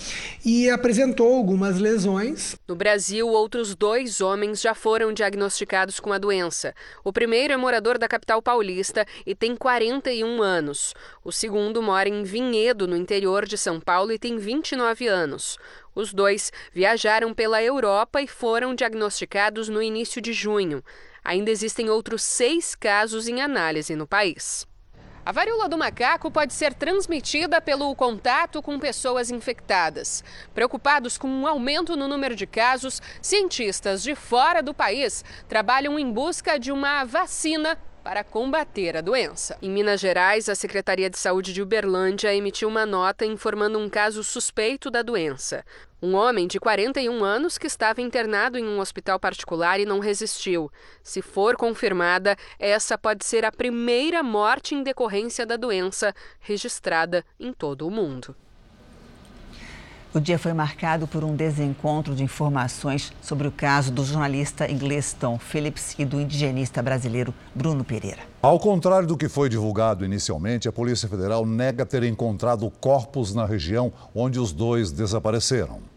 [0.44, 2.55] e apresentou algumas lesões.
[2.68, 6.75] No Brasil, outros dois homens já foram diagnosticados com a doença.
[7.03, 10.94] O primeiro é morador da capital paulista e tem 41 anos.
[11.25, 15.59] O segundo mora em Vinhedo, no interior de São Paulo, e tem 29 anos.
[15.94, 20.83] Os dois viajaram pela Europa e foram diagnosticados no início de junho.
[21.25, 24.66] Ainda existem outros seis casos em análise no país.
[25.25, 30.25] A varíola do macaco pode ser transmitida pelo contato com pessoas infectadas.
[30.53, 36.11] Preocupados com um aumento no número de casos, cientistas de fora do país trabalham em
[36.11, 39.57] busca de uma vacina para combater a doença.
[39.62, 44.25] Em Minas Gerais, a Secretaria de Saúde de Uberlândia emitiu uma nota informando um caso
[44.25, 45.65] suspeito da doença.
[46.03, 50.71] Um homem de 41 anos que estava internado em um hospital particular e não resistiu.
[51.03, 57.53] Se for confirmada, essa pode ser a primeira morte em decorrência da doença registrada em
[57.53, 58.35] todo o mundo.
[60.14, 65.16] O dia foi marcado por um desencontro de informações sobre o caso do jornalista inglês
[65.18, 68.20] Tom Phillips e do indigenista brasileiro Bruno Pereira.
[68.42, 73.46] Ao contrário do que foi divulgado inicialmente, a Polícia Federal nega ter encontrado corpos na
[73.46, 75.91] região onde os dois desapareceram.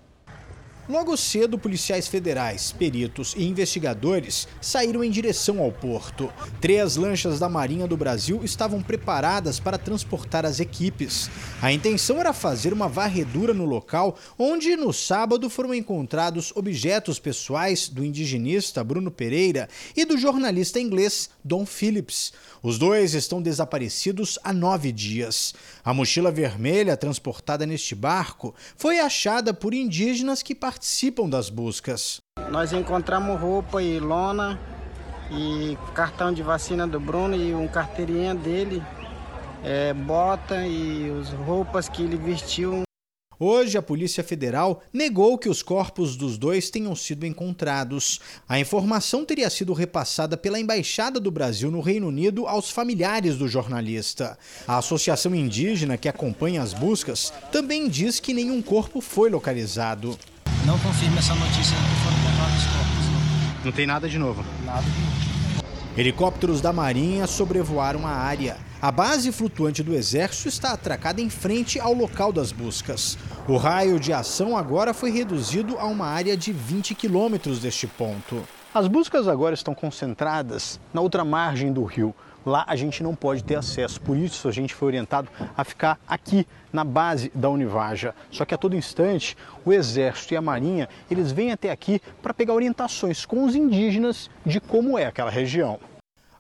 [0.88, 6.32] Logo cedo, policiais federais, peritos e investigadores saíram em direção ao porto.
[6.62, 11.28] Três lanchas da Marinha do Brasil estavam preparadas para transportar as equipes.
[11.60, 17.90] A intenção era fazer uma varredura no local, onde no sábado foram encontrados objetos pessoais
[17.90, 19.68] do indigenista Bruno Pereira
[19.98, 22.32] e do jornalista inglês Don Phillips.
[22.62, 25.56] Os dois estão desaparecidos há nove dias.
[25.84, 32.20] A mochila vermelha transportada neste barco foi achada por indígenas que participam das buscas.
[32.52, 34.60] Nós encontramos roupa e lona
[35.32, 38.84] e cartão de vacina do Bruno e um carteirinha dele,
[39.64, 42.84] é, bota e as roupas que ele vestiu
[43.38, 48.22] Hoje, a Polícia Federal negou que os corpos dos dois tenham sido encontrados.
[48.48, 53.46] A informação teria sido repassada pela Embaixada do Brasil no Reino Unido aos familiares do
[53.46, 54.38] jornalista.
[54.66, 60.18] A Associação Indígena, que acompanha as buscas, também diz que nenhum corpo foi localizado.
[60.66, 63.06] Não confirma essa notícia que foram encontrados corpos.
[63.06, 63.66] Não.
[63.66, 64.44] não tem nada de novo.
[64.66, 65.66] Nada de novo.
[65.96, 68.58] Helicópteros da Marinha sobrevoaram a área.
[68.82, 73.16] A base flutuante do Exército está atracada em frente ao local das buscas.
[73.48, 78.44] O raio de ação agora foi reduzido a uma área de 20 quilômetros deste ponto.
[78.74, 82.14] As buscas agora estão concentradas na outra margem do rio.
[82.46, 86.00] Lá a gente não pode ter acesso, por isso a gente foi orientado a ficar
[86.08, 88.14] aqui na base da Univaja.
[88.30, 92.34] Só que a todo instante o Exército e a Marinha eles vêm até aqui para
[92.34, 95.80] pegar orientações com os indígenas de como é aquela região.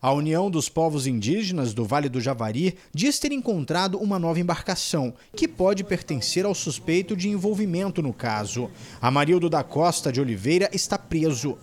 [0.06, 5.12] A União dos Povos Indígenas do Vale do Javari diz ter encontrado uma nova embarcação,
[5.36, 8.70] que pode pertencer ao suspeito de envolvimento no caso.
[9.02, 11.58] Amarildo da Costa de Oliveira está preso.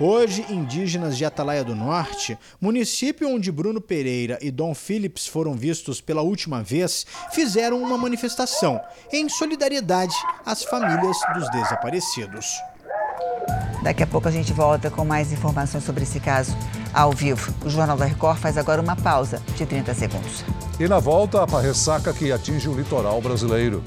[0.00, 6.00] Hoje, indígenas de Atalaia do Norte, município onde Bruno Pereira e Dom Phillips foram vistos
[6.00, 8.80] pela última vez, fizeram uma manifestação
[9.12, 12.60] em solidariedade às famílias dos desaparecidos.
[13.84, 16.56] Daqui a pouco a gente volta com mais informações sobre esse caso
[16.92, 17.54] ao vivo.
[17.64, 20.44] O Jornal da Record faz agora uma pausa de 30 segundos.
[20.80, 23.84] E na volta, a ressaca que atinge o litoral brasileiro.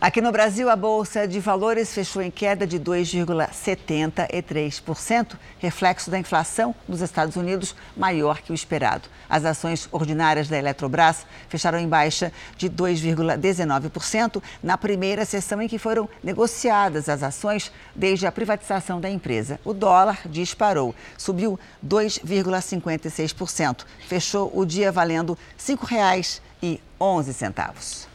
[0.00, 6.72] Aqui no Brasil, a Bolsa de Valores fechou em queda de 2,73%, reflexo da inflação
[6.86, 9.08] nos Estados Unidos maior que o esperado.
[9.28, 15.78] As ações ordinárias da Eletrobras fecharam em baixa de 2,19% na primeira sessão em que
[15.78, 19.58] foram negociadas as ações desde a privatização da empresa.
[19.64, 28.07] O dólar disparou, subiu 2,56%, fechou o dia valendo R$ 5,11.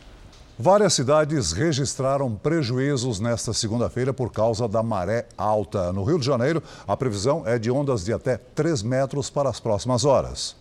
[0.63, 5.91] Várias cidades registraram prejuízos nesta segunda-feira por causa da maré alta.
[5.91, 9.59] No Rio de Janeiro, a previsão é de ondas de até 3 metros para as
[9.59, 10.55] próximas horas.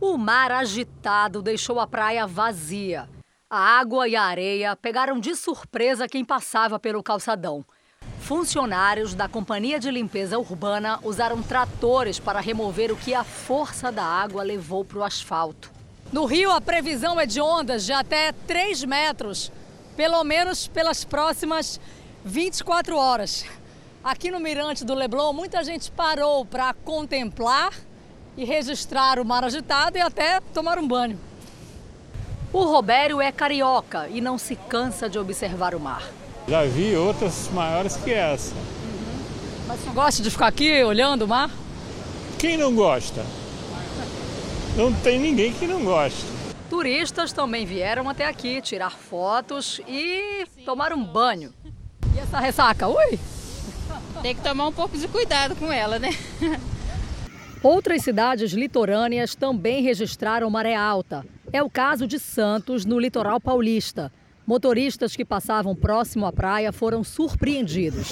[0.00, 3.08] O mar agitado deixou a praia vazia.
[3.50, 7.64] A água e a areia pegaram de surpresa quem passava pelo calçadão.
[8.20, 14.04] Funcionários da Companhia de Limpeza Urbana usaram tratores para remover o que a força da
[14.04, 15.76] água levou para o asfalto.
[16.10, 19.52] No rio, a previsão é de ondas de até 3 metros,
[19.94, 21.78] pelo menos pelas próximas
[22.24, 23.44] 24 horas.
[24.02, 27.74] Aqui no Mirante do Leblon, muita gente parou para contemplar
[28.38, 31.18] e registrar o mar agitado e até tomar um banho.
[32.54, 36.08] O Robério é carioca e não se cansa de observar o mar.
[36.48, 38.54] Já vi outras maiores que essa.
[39.66, 41.50] Mas você gosta de ficar aqui olhando o mar?
[42.38, 43.26] Quem não gosta?
[44.78, 46.24] Não tem ninguém que não goste.
[46.70, 51.52] Turistas também vieram até aqui tirar fotos e tomar um banho.
[52.14, 52.86] E essa ressaca?
[52.86, 53.18] Ui!
[54.22, 56.10] Tem que tomar um pouco de cuidado com ela, né?
[57.60, 61.26] Outras cidades litorâneas também registraram maré alta.
[61.52, 64.12] É o caso de Santos, no litoral paulista.
[64.46, 68.10] Motoristas que passavam próximo à praia foram surpreendidos.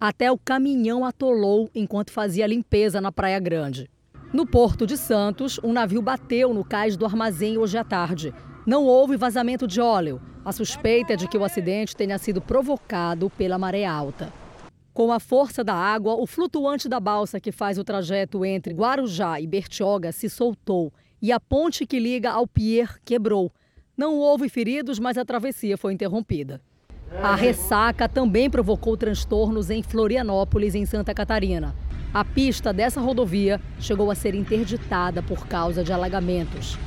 [0.00, 3.90] Até o caminhão atolou enquanto fazia limpeza na Praia Grande.
[4.34, 8.34] No Porto de Santos, um navio bateu no cais do armazém hoje à tarde.
[8.66, 10.20] Não houve vazamento de óleo.
[10.44, 14.32] A suspeita é de que o acidente tenha sido provocado pela maré alta.
[14.92, 19.40] Com a força da água, o flutuante da balsa que faz o trajeto entre Guarujá
[19.40, 23.52] e Bertioga se soltou e a ponte que liga ao pier quebrou.
[23.96, 26.60] Não houve feridos, mas a travessia foi interrompida.
[27.22, 31.72] A ressaca também provocou transtornos em Florianópolis, em Santa Catarina.
[32.14, 36.78] A pista dessa rodovia chegou a ser interditada por causa de alagamentos.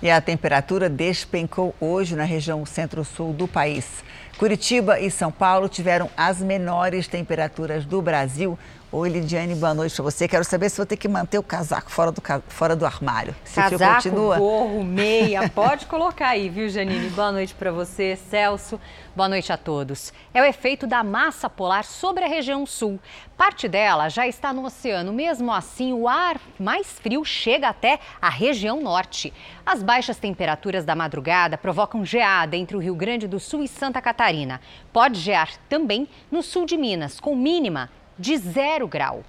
[0.00, 4.04] E a temperatura despencou hoje na região centro-sul do país.
[4.38, 8.56] Curitiba e São Paulo tiveram as menores temperaturas do Brasil.
[8.94, 10.28] Oi, Lidiane, boa noite para você.
[10.28, 13.34] Quero saber se vou ter que manter o casaco fora do, fora do armário.
[13.42, 14.36] Se casaco, continua...
[14.36, 17.08] gorro, meia, pode colocar aí, viu, Janine?
[17.08, 18.78] Boa noite para você, Celso.
[19.16, 20.12] Boa noite a todos.
[20.34, 23.00] É o efeito da massa polar sobre a região sul.
[23.34, 25.10] Parte dela já está no oceano.
[25.10, 29.32] Mesmo assim, o ar mais frio chega até a região norte.
[29.64, 34.02] As baixas temperaturas da madrugada provocam geada entre o Rio Grande do Sul e Santa
[34.02, 34.60] Catarina.
[34.92, 37.88] Pode gear também no sul de Minas, com mínima
[38.22, 39.24] de zero grau.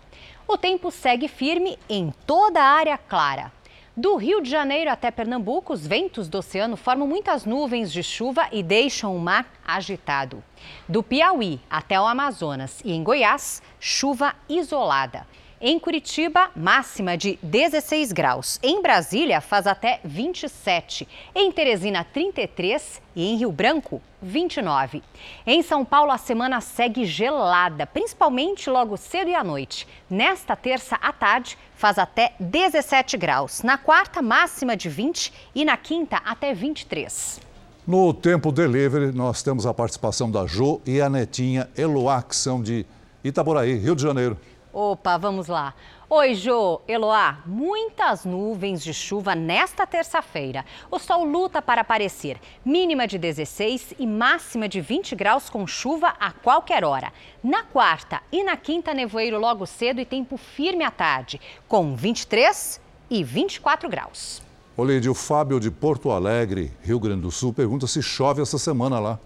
[0.48, 3.52] O tempo segue firme em toda a área clara.
[3.98, 8.48] Do Rio de Janeiro até Pernambuco, os ventos do oceano formam muitas nuvens de chuva
[8.52, 10.44] e deixam o mar agitado.
[10.88, 15.26] Do Piauí até o Amazonas e em Goiás, chuva isolada.
[15.66, 18.59] Em Curitiba, máxima de 16 graus.
[18.61, 21.07] Em Brasília, faz até 27.
[21.34, 23.01] Em Teresina, 33.
[23.16, 25.01] E em Rio Branco, 29.
[25.47, 29.88] Em São Paulo, a semana segue gelada, principalmente logo cedo e à noite.
[30.09, 33.64] Nesta terça à tarde, faz até 17 graus.
[33.64, 35.32] Na quarta, máxima de 20.
[35.55, 37.39] E na quinta, até 23.
[37.88, 42.61] No Tempo Delivery, nós temos a participação da Jo e a netinha Eloá, que são
[42.61, 42.86] de
[43.24, 44.38] Itaboraí, Rio de Janeiro.
[44.74, 45.76] Opa, vamos lá.
[46.09, 50.65] Oi, Jô, Eloá, muitas nuvens de chuva nesta terça-feira.
[50.89, 56.15] O sol luta para aparecer, mínima de 16 e máxima de 20 graus com chuva
[56.19, 57.13] a qualquer hora.
[57.43, 62.82] Na quarta e na quinta, nevoeiro logo cedo e tempo firme à tarde, com 23
[63.11, 64.41] e 24 graus.
[64.76, 68.99] Olê, o Fábio de Porto Alegre, Rio Grande do Sul, pergunta se chove essa semana
[68.99, 69.19] lá.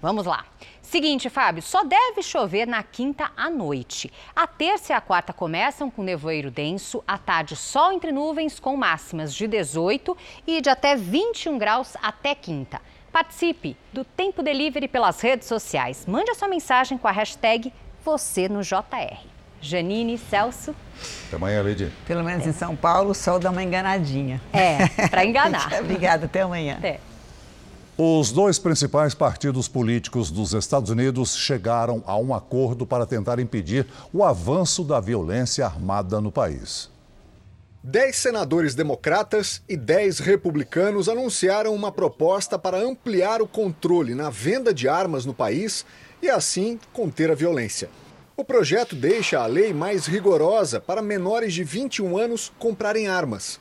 [0.00, 0.44] Vamos lá.
[0.84, 4.12] Seguinte, Fábio, só deve chover na quinta à noite.
[4.36, 8.76] A terça e a quarta começam com nevoeiro denso, à tarde sol entre nuvens com
[8.76, 10.16] máximas de 18
[10.46, 12.80] e de até 21 graus até quinta.
[13.10, 16.04] Participe do Tempo Delivery pelas redes sociais.
[16.06, 17.72] Mande a sua mensagem com a hashtag
[18.04, 19.16] você no JR.
[19.62, 20.76] Janine, Celso.
[21.26, 21.90] Até amanhã, Lady.
[22.06, 22.50] Pelo menos é.
[22.50, 24.40] em São Paulo, o sol dá uma enganadinha.
[24.52, 25.72] É, para enganar.
[25.80, 26.76] Obrigada, até amanhã.
[26.76, 27.00] Até.
[27.96, 33.86] Os dois principais partidos políticos dos Estados Unidos chegaram a um acordo para tentar impedir
[34.12, 36.90] o avanço da violência armada no país.
[37.80, 44.74] Dez senadores democratas e dez republicanos anunciaram uma proposta para ampliar o controle na venda
[44.74, 45.86] de armas no país
[46.20, 47.88] e, assim, conter a violência.
[48.36, 53.60] O projeto deixa a lei mais rigorosa para menores de 21 anos comprarem armas.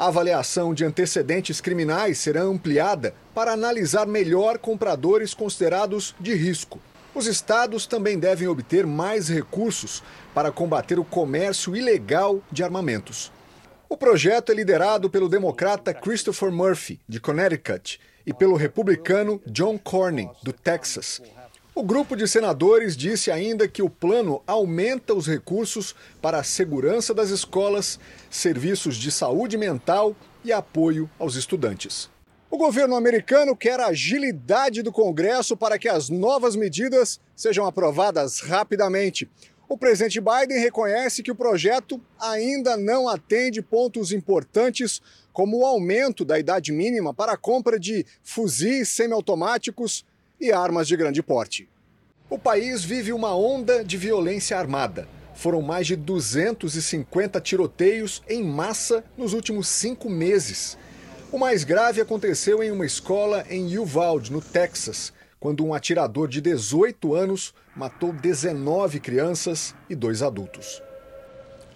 [0.00, 6.80] A avaliação de antecedentes criminais será ampliada para analisar melhor compradores considerados de risco.
[7.14, 10.02] Os estados também devem obter mais recursos
[10.34, 13.30] para combater o comércio ilegal de armamentos.
[13.90, 20.30] O projeto é liderado pelo democrata Christopher Murphy, de Connecticut, e pelo republicano John Cornyn,
[20.42, 21.20] do Texas.
[21.72, 27.14] O grupo de senadores disse ainda que o plano aumenta os recursos para a segurança
[27.14, 27.98] das escolas,
[28.28, 32.10] serviços de saúde mental e apoio aos estudantes.
[32.50, 38.40] O governo americano quer a agilidade do Congresso para que as novas medidas sejam aprovadas
[38.40, 39.30] rapidamente.
[39.68, 45.00] O presidente Biden reconhece que o projeto ainda não atende pontos importantes,
[45.32, 50.04] como o aumento da idade mínima para a compra de fuzis semiautomáticos
[50.40, 51.68] e armas de grande porte.
[52.28, 55.08] O país vive uma onda de violência armada.
[55.34, 60.78] Foram mais de 250 tiroteios em massa nos últimos cinco meses.
[61.32, 66.40] O mais grave aconteceu em uma escola em Uvalde, no Texas, quando um atirador de
[66.40, 70.82] 18 anos matou 19 crianças e dois adultos.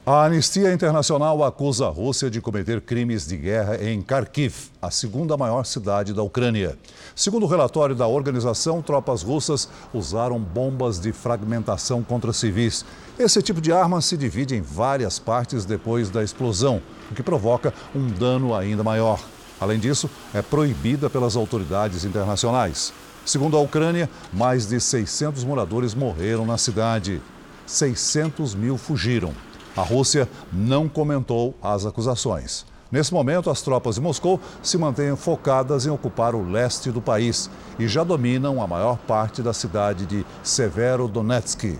[0.07, 5.34] A Anistia Internacional acusa a Rússia de cometer crimes de guerra em Kharkiv, a segunda
[5.34, 6.76] maior cidade da Ucrânia.
[7.16, 12.84] Segundo o relatório da organização, tropas russas usaram bombas de fragmentação contra civis.
[13.18, 17.72] Esse tipo de arma se divide em várias partes depois da explosão, o que provoca
[17.94, 19.18] um dano ainda maior.
[19.59, 22.92] Além disso, é proibida pelas autoridades internacionais.
[23.24, 27.22] Segundo a Ucrânia, mais de 600 moradores morreram na cidade.
[27.66, 29.32] 600 mil fugiram.
[29.77, 32.64] A Rússia não comentou as acusações.
[32.93, 37.51] Nesse momento, as tropas de Moscou se mantêm focadas em ocupar o leste do país
[37.77, 41.77] e já dominam a maior parte da cidade de Severodonetsk.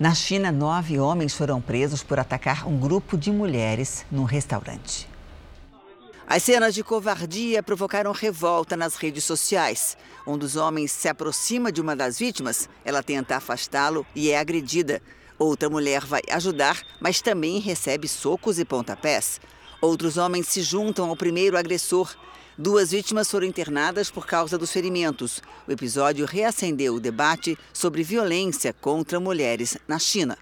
[0.00, 5.08] Na China, nove homens foram presos por atacar um grupo de mulheres num restaurante.
[6.26, 9.96] As cenas de covardia provocaram revolta nas redes sociais.
[10.26, 15.00] Um dos homens se aproxima de uma das vítimas, ela tenta afastá-lo e é agredida.
[15.38, 19.40] Outra mulher vai ajudar, mas também recebe socos e pontapés.
[19.80, 22.14] Outros homens se juntam ao primeiro agressor.
[22.56, 25.42] Duas vítimas foram internadas por causa dos ferimentos.
[25.66, 30.38] O episódio reacendeu o debate sobre violência contra mulheres na China.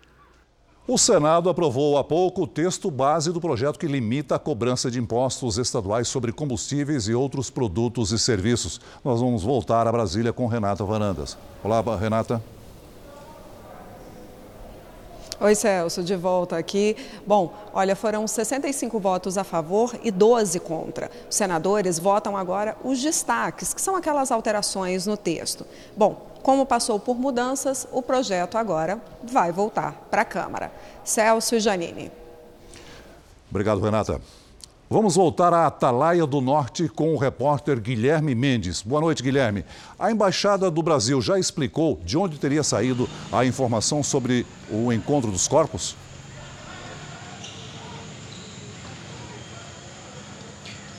[0.86, 4.99] O Senado aprovou há pouco o texto base do projeto que limita a cobrança de
[4.99, 8.80] impostos estaduais sobre combustíveis e outros produtos e serviços.
[9.05, 11.38] Nós vamos voltar a Brasília com Renata Varandas.
[11.64, 12.43] Olá, Renata.
[15.43, 16.97] Oi, Celso, de volta aqui.
[17.26, 21.11] Bom, olha, foram 65 votos a favor e 12 contra.
[21.28, 25.66] Os senadores votam agora os destaques, que são aquelas alterações no texto.
[25.97, 30.70] Bom, como passou por mudanças, o projeto agora vai voltar para a Câmara.
[31.03, 32.12] Celso e Janine.
[33.51, 34.20] Obrigado, Renata.
[34.93, 38.82] Vamos voltar à Atalaia do Norte com o repórter Guilherme Mendes.
[38.82, 39.64] Boa noite, Guilherme.
[39.99, 45.32] A Embaixada do Brasil já explicou de onde teria saído a informação sobre o encontro
[45.32, 45.97] dos corpos?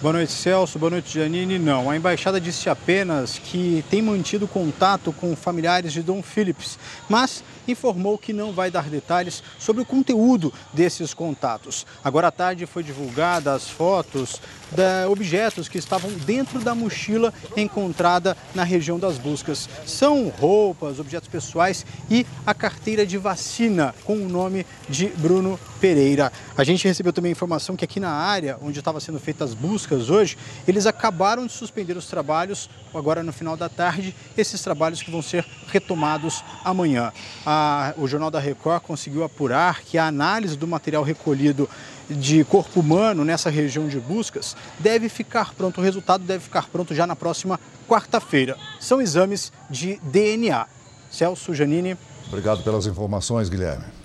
[0.04, 0.78] Boa noite, Celso.
[0.78, 1.58] Boa noite, Janine.
[1.58, 6.78] Não, a embaixada disse apenas que tem mantido contato com familiares de Dom Philips,
[7.08, 11.86] mas informou que não vai dar detalhes sobre o conteúdo desses contatos.
[12.04, 18.36] Agora à tarde foi divulgada as fotos de objetos que estavam dentro da mochila encontrada
[18.54, 19.70] na região das buscas.
[19.86, 26.30] São roupas, objetos pessoais e a carteira de vacina com o nome de Bruno Pereira.
[26.58, 29.93] A gente recebeu também informação que aqui na área onde estavam sendo feitas as buscas
[29.96, 30.38] hoje,
[30.68, 35.22] eles acabaram de suspender os trabalhos agora no final da tarde, esses trabalhos que vão
[35.22, 37.12] ser retomados amanhã.
[37.46, 41.70] A, o Jornal da Record conseguiu apurar que a análise do material recolhido
[42.10, 46.94] de corpo humano nessa região de buscas deve ficar pronto, o resultado deve ficar pronto
[46.94, 48.58] já na próxima quarta-feira.
[48.80, 50.68] São exames de DNA.
[51.10, 51.96] Celso Janine.
[52.28, 54.03] Obrigado pelas informações, Guilherme.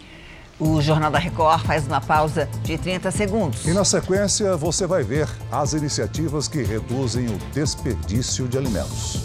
[0.60, 3.64] O Jornal da Record faz uma pausa de 30 segundos.
[3.64, 9.22] E na sequência você vai ver as iniciativas que reduzem o desperdício de alimentos.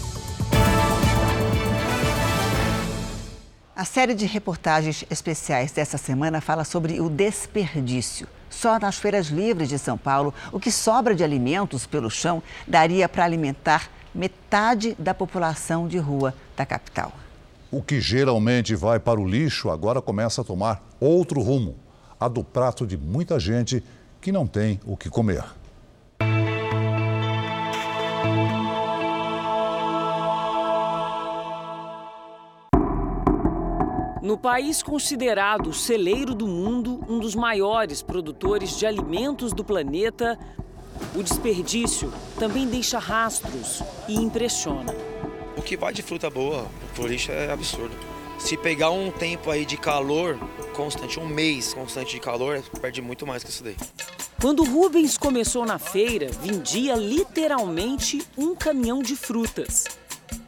[3.75, 8.27] A série de reportagens especiais dessa semana fala sobre o desperdício.
[8.47, 13.09] Só nas feiras livres de São Paulo, o que sobra de alimentos pelo chão daria
[13.09, 17.11] para alimentar metade da população de rua da capital.
[17.74, 21.76] O que geralmente vai para o lixo agora começa a tomar outro rumo
[22.19, 23.84] a do prato de muita gente
[24.21, 25.43] que não tem o que comer.
[34.21, 40.38] No país considerado o celeiro do mundo, um dos maiores produtores de alimentos do planeta,
[41.15, 45.12] o desperdício também deixa rastros e impressiona.
[45.66, 47.95] Que vai de fruta boa pro lixo é absurdo.
[48.38, 50.38] Se pegar um tempo aí de calor
[50.74, 53.78] constante, um mês constante de calor, perde muito mais que isso daí.
[54.41, 59.86] Quando Rubens começou na feira, vendia literalmente um caminhão de frutas.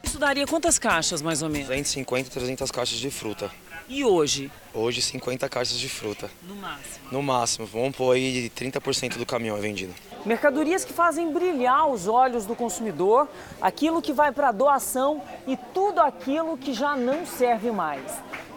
[0.04, 1.68] Isso daria quantas caixas, mais ou menos?
[1.68, 3.50] 250, 300 caixas de fruta.
[3.88, 4.52] E hoje?
[4.74, 6.30] Hoje, 50 caixas de fruta.
[6.44, 7.06] No máximo?
[7.12, 7.68] No máximo.
[7.68, 9.94] Vamos pôr aí 30% do caminhão é vendido.
[10.26, 13.28] Mercadorias que fazem brilhar os olhos do consumidor,
[13.62, 18.02] aquilo que vai para doação e tudo aquilo que já não serve mais.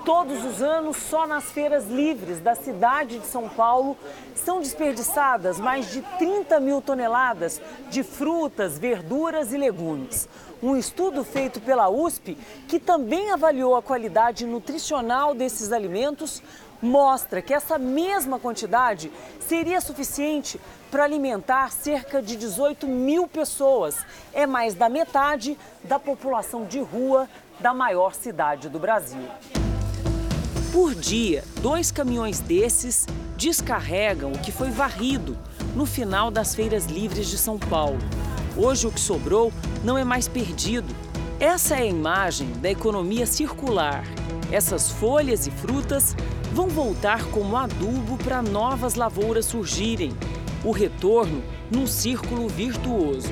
[0.03, 3.95] Todos os anos, só nas feiras livres da cidade de São Paulo,
[4.35, 7.61] são desperdiçadas mais de 30 mil toneladas
[7.91, 10.27] de frutas, verduras e legumes.
[10.63, 16.43] Um estudo feito pela USP, que também avaliou a qualidade nutricional desses alimentos,
[16.81, 19.11] mostra que essa mesma quantidade
[19.41, 20.61] seria suficiente
[20.91, 23.97] para alimentar cerca de 18 mil pessoas.
[24.33, 27.29] É mais da metade da população de rua
[27.61, 29.23] da maior cidade do Brasil.
[30.73, 33.07] Por dia, dois caminhões desses
[33.37, 35.37] descarregam o que foi varrido
[35.75, 37.99] no final das feiras livres de São Paulo.
[38.57, 39.53] Hoje o que sobrou
[39.85, 40.95] não é mais perdido.
[41.41, 44.03] Essa é a imagem da economia circular.
[44.51, 46.17] Essas folhas e frutas
[46.53, 50.11] vão voltar como adubo para novas lavouras surgirem.
[50.65, 53.31] O retorno num círculo virtuoso.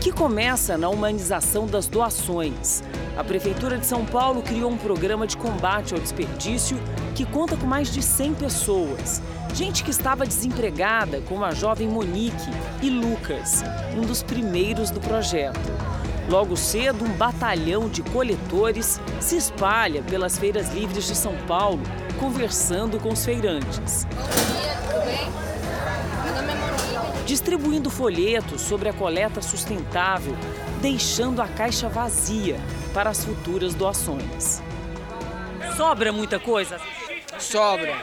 [0.00, 2.82] Que começa na humanização das doações.
[3.18, 6.78] A Prefeitura de São Paulo criou um programa de combate ao desperdício
[7.14, 9.22] que conta com mais de 100 pessoas.
[9.52, 12.50] Gente que estava desempregada, como a jovem Monique
[12.80, 13.62] e Lucas,
[13.94, 15.60] um dos primeiros do projeto.
[16.28, 21.82] Logo cedo, um batalhão de coletores se espalha pelas feiras livres de São Paulo,
[22.18, 24.06] conversando com os feirantes.
[24.06, 25.30] Bom dia, tudo bem?
[26.24, 27.24] Meu nome Monique.
[27.26, 30.34] Distribuindo folhetos sobre a coleta sustentável,
[30.80, 32.58] deixando a caixa vazia
[32.94, 34.62] para as futuras doações.
[35.76, 36.80] Sobra muita coisa?
[37.38, 37.94] Sobra.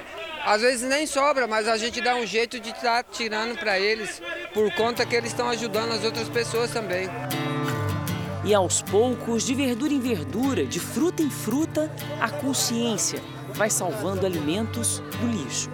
[0.46, 3.80] Às vezes nem sobra, mas a gente dá um jeito de estar tá tirando para
[3.80, 4.22] eles,
[4.54, 7.10] por conta que eles estão ajudando as outras pessoas também.
[8.44, 13.22] E aos poucos, de verdura em verdura, de fruta em fruta, a consciência
[13.54, 15.70] vai salvando alimentos do lixo.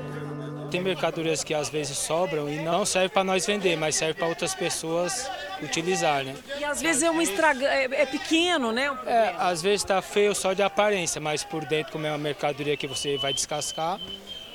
[0.70, 4.28] Tem mercadorias que às vezes sobram e não serve para nós vender, mas serve para
[4.28, 5.30] outras pessoas
[5.64, 6.36] utilizar, né?
[6.60, 8.94] E às vezes é um estraga, é, é pequeno, né?
[9.06, 12.76] É, às vezes está feio só de aparência, mas por dentro, como é uma mercadoria
[12.76, 13.98] que você vai descascar,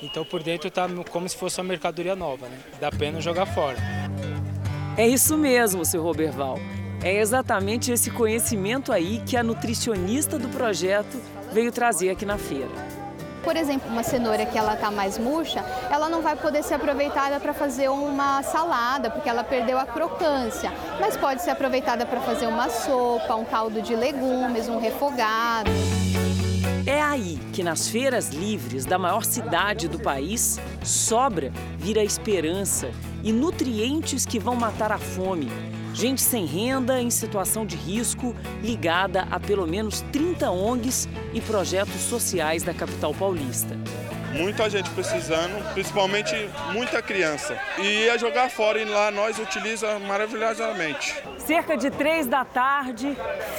[0.03, 2.59] então por dentro está como se fosse uma mercadoria nova, né?
[2.79, 3.77] Dá pena jogar fora.
[4.95, 6.59] É isso mesmo, seu Roberval.
[7.03, 12.69] É exatamente esse conhecimento aí que a nutricionista do projeto veio trazer aqui na feira.
[13.43, 17.41] Por exemplo, uma cenoura que ela está mais murcha, ela não vai poder ser aproveitada
[17.41, 20.71] para fazer uma salada, porque ela perdeu a crocância.
[20.97, 25.69] Mas pode ser aproveitada para fazer uma sopa, um caldo de legumes, um refogado.
[26.87, 32.89] É aí que nas feiras livres da maior cidade do país, sobra vira esperança
[33.21, 35.51] e nutrientes que vão matar a fome
[35.93, 42.01] Gente sem renda, em situação de risco, ligada a pelo menos 30 ONGs e projetos
[42.01, 43.77] sociais da capital paulista.
[44.33, 46.33] Muita gente precisando, principalmente
[46.71, 47.55] muita criança.
[47.77, 51.15] E ia jogar fora e lá nós utiliza maravilhosamente.
[51.37, 53.15] Cerca de três da tarde,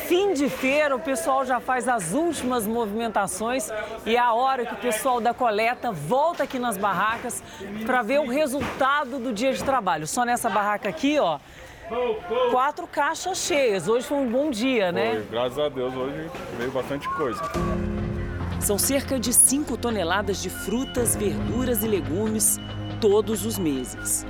[0.09, 3.71] fim de feira, o pessoal já faz as últimas movimentações
[4.05, 7.41] e é a hora que o pessoal da coleta volta aqui nas barracas
[7.87, 10.09] para ver o resultado do dia de trabalho.
[10.09, 11.39] Só nessa barraca aqui, ó,
[12.51, 13.89] Quatro caixas cheias.
[13.89, 15.17] Hoje foi um bom dia, né?
[15.17, 17.43] Foi, graças a Deus, hoje veio bastante coisa.
[18.61, 22.59] São cerca de 5 toneladas de frutas, verduras e legumes
[23.01, 24.25] todos os meses.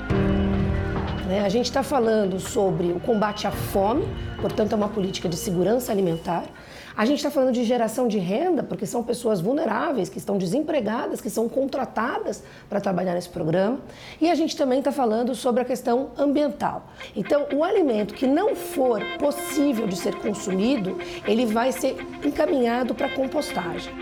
[1.29, 4.05] Né, a gente está falando sobre o combate à fome,
[4.41, 6.45] portanto, é uma política de segurança alimentar.
[6.97, 11.21] A gente está falando de geração de renda, porque são pessoas vulneráveis, que estão desempregadas,
[11.21, 13.81] que são contratadas para trabalhar nesse programa.
[14.21, 16.89] E a gente também está falando sobre a questão ambiental.
[17.17, 23.09] Então, o alimento que não for possível de ser consumido, ele vai ser encaminhado para
[23.09, 23.93] compostagem.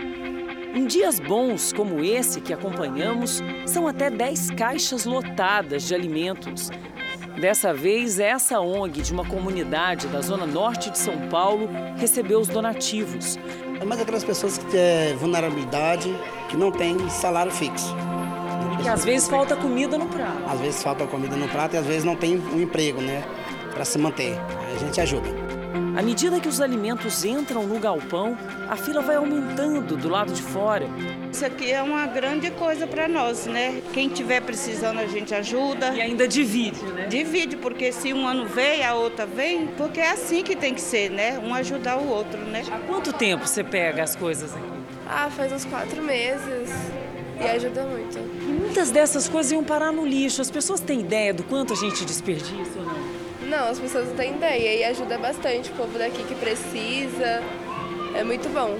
[0.75, 6.69] Em dias bons como esse que acompanhamos, são até 10 caixas lotadas de alimentos
[7.39, 11.67] Dessa vez, essa ONG de uma comunidade da zona norte de São Paulo
[11.97, 13.37] recebeu os donativos.
[13.81, 16.15] É mais aquelas pessoas que têm vulnerabilidade,
[16.49, 17.93] que não têm salário fixo.
[18.79, 20.43] E que às vezes falta comida no prato.
[20.47, 23.23] Às vezes falta comida no prato e às vezes não tem um emprego, né?
[23.73, 24.37] Para se manter.
[24.73, 25.27] a gente ajuda.
[25.97, 28.37] À medida que os alimentos entram no galpão,
[28.69, 30.87] a fila vai aumentando do lado de fora.
[31.33, 33.81] Isso aqui é uma grande coisa para nós, né?
[33.91, 35.91] Quem tiver precisando a gente ajuda.
[35.95, 37.07] E ainda divide, né?
[37.07, 40.79] Divide, porque se um ano vem, a outra vem, porque é assim que tem que
[40.79, 41.39] ser, né?
[41.39, 42.63] Um ajudar o outro, né?
[42.71, 44.63] Há quanto tempo você pega as coisas aqui?
[45.09, 46.69] Ah, faz uns quatro meses
[47.41, 48.15] e ajuda muito.
[48.19, 50.39] E muitas dessas coisas iam parar no lixo.
[50.39, 53.49] As pessoas têm ideia do quanto a gente desperdiça ou não?
[53.49, 57.41] Não, as pessoas não têm ideia e ajuda bastante o povo daqui que precisa.
[58.13, 58.77] É muito bom.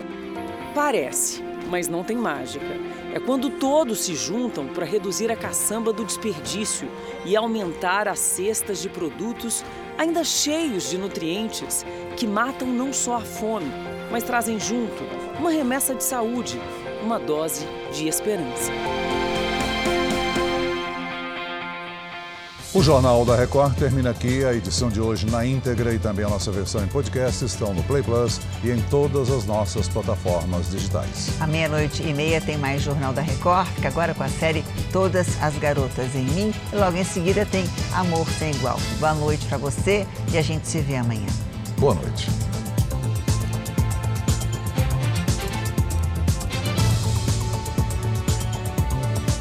[0.76, 2.66] Parece, mas não tem mágica.
[3.14, 6.88] É quando todos se juntam para reduzir a caçamba do desperdício
[7.26, 9.64] e aumentar as cestas de produtos
[9.98, 11.86] ainda cheios de nutrientes
[12.18, 13.72] que matam não só a fome,
[14.12, 15.04] mas trazem junto
[15.40, 16.60] uma remessa de saúde,
[17.04, 18.72] uma dose de esperança.
[22.76, 24.44] O Jornal da Record termina aqui.
[24.44, 27.84] A edição de hoje na íntegra e também a nossa versão em podcast estão no
[27.84, 31.30] Play Plus e em todas as nossas plataformas digitais.
[31.40, 33.68] À meia-noite e meia tem mais Jornal da Record.
[33.68, 36.52] Fica agora com a série Todas as Garotas em Mim.
[36.72, 37.64] E logo em seguida tem
[37.94, 38.80] Amor Sem Igual.
[39.00, 41.28] Boa noite para você e a gente se vê amanhã.
[41.78, 42.28] Boa noite.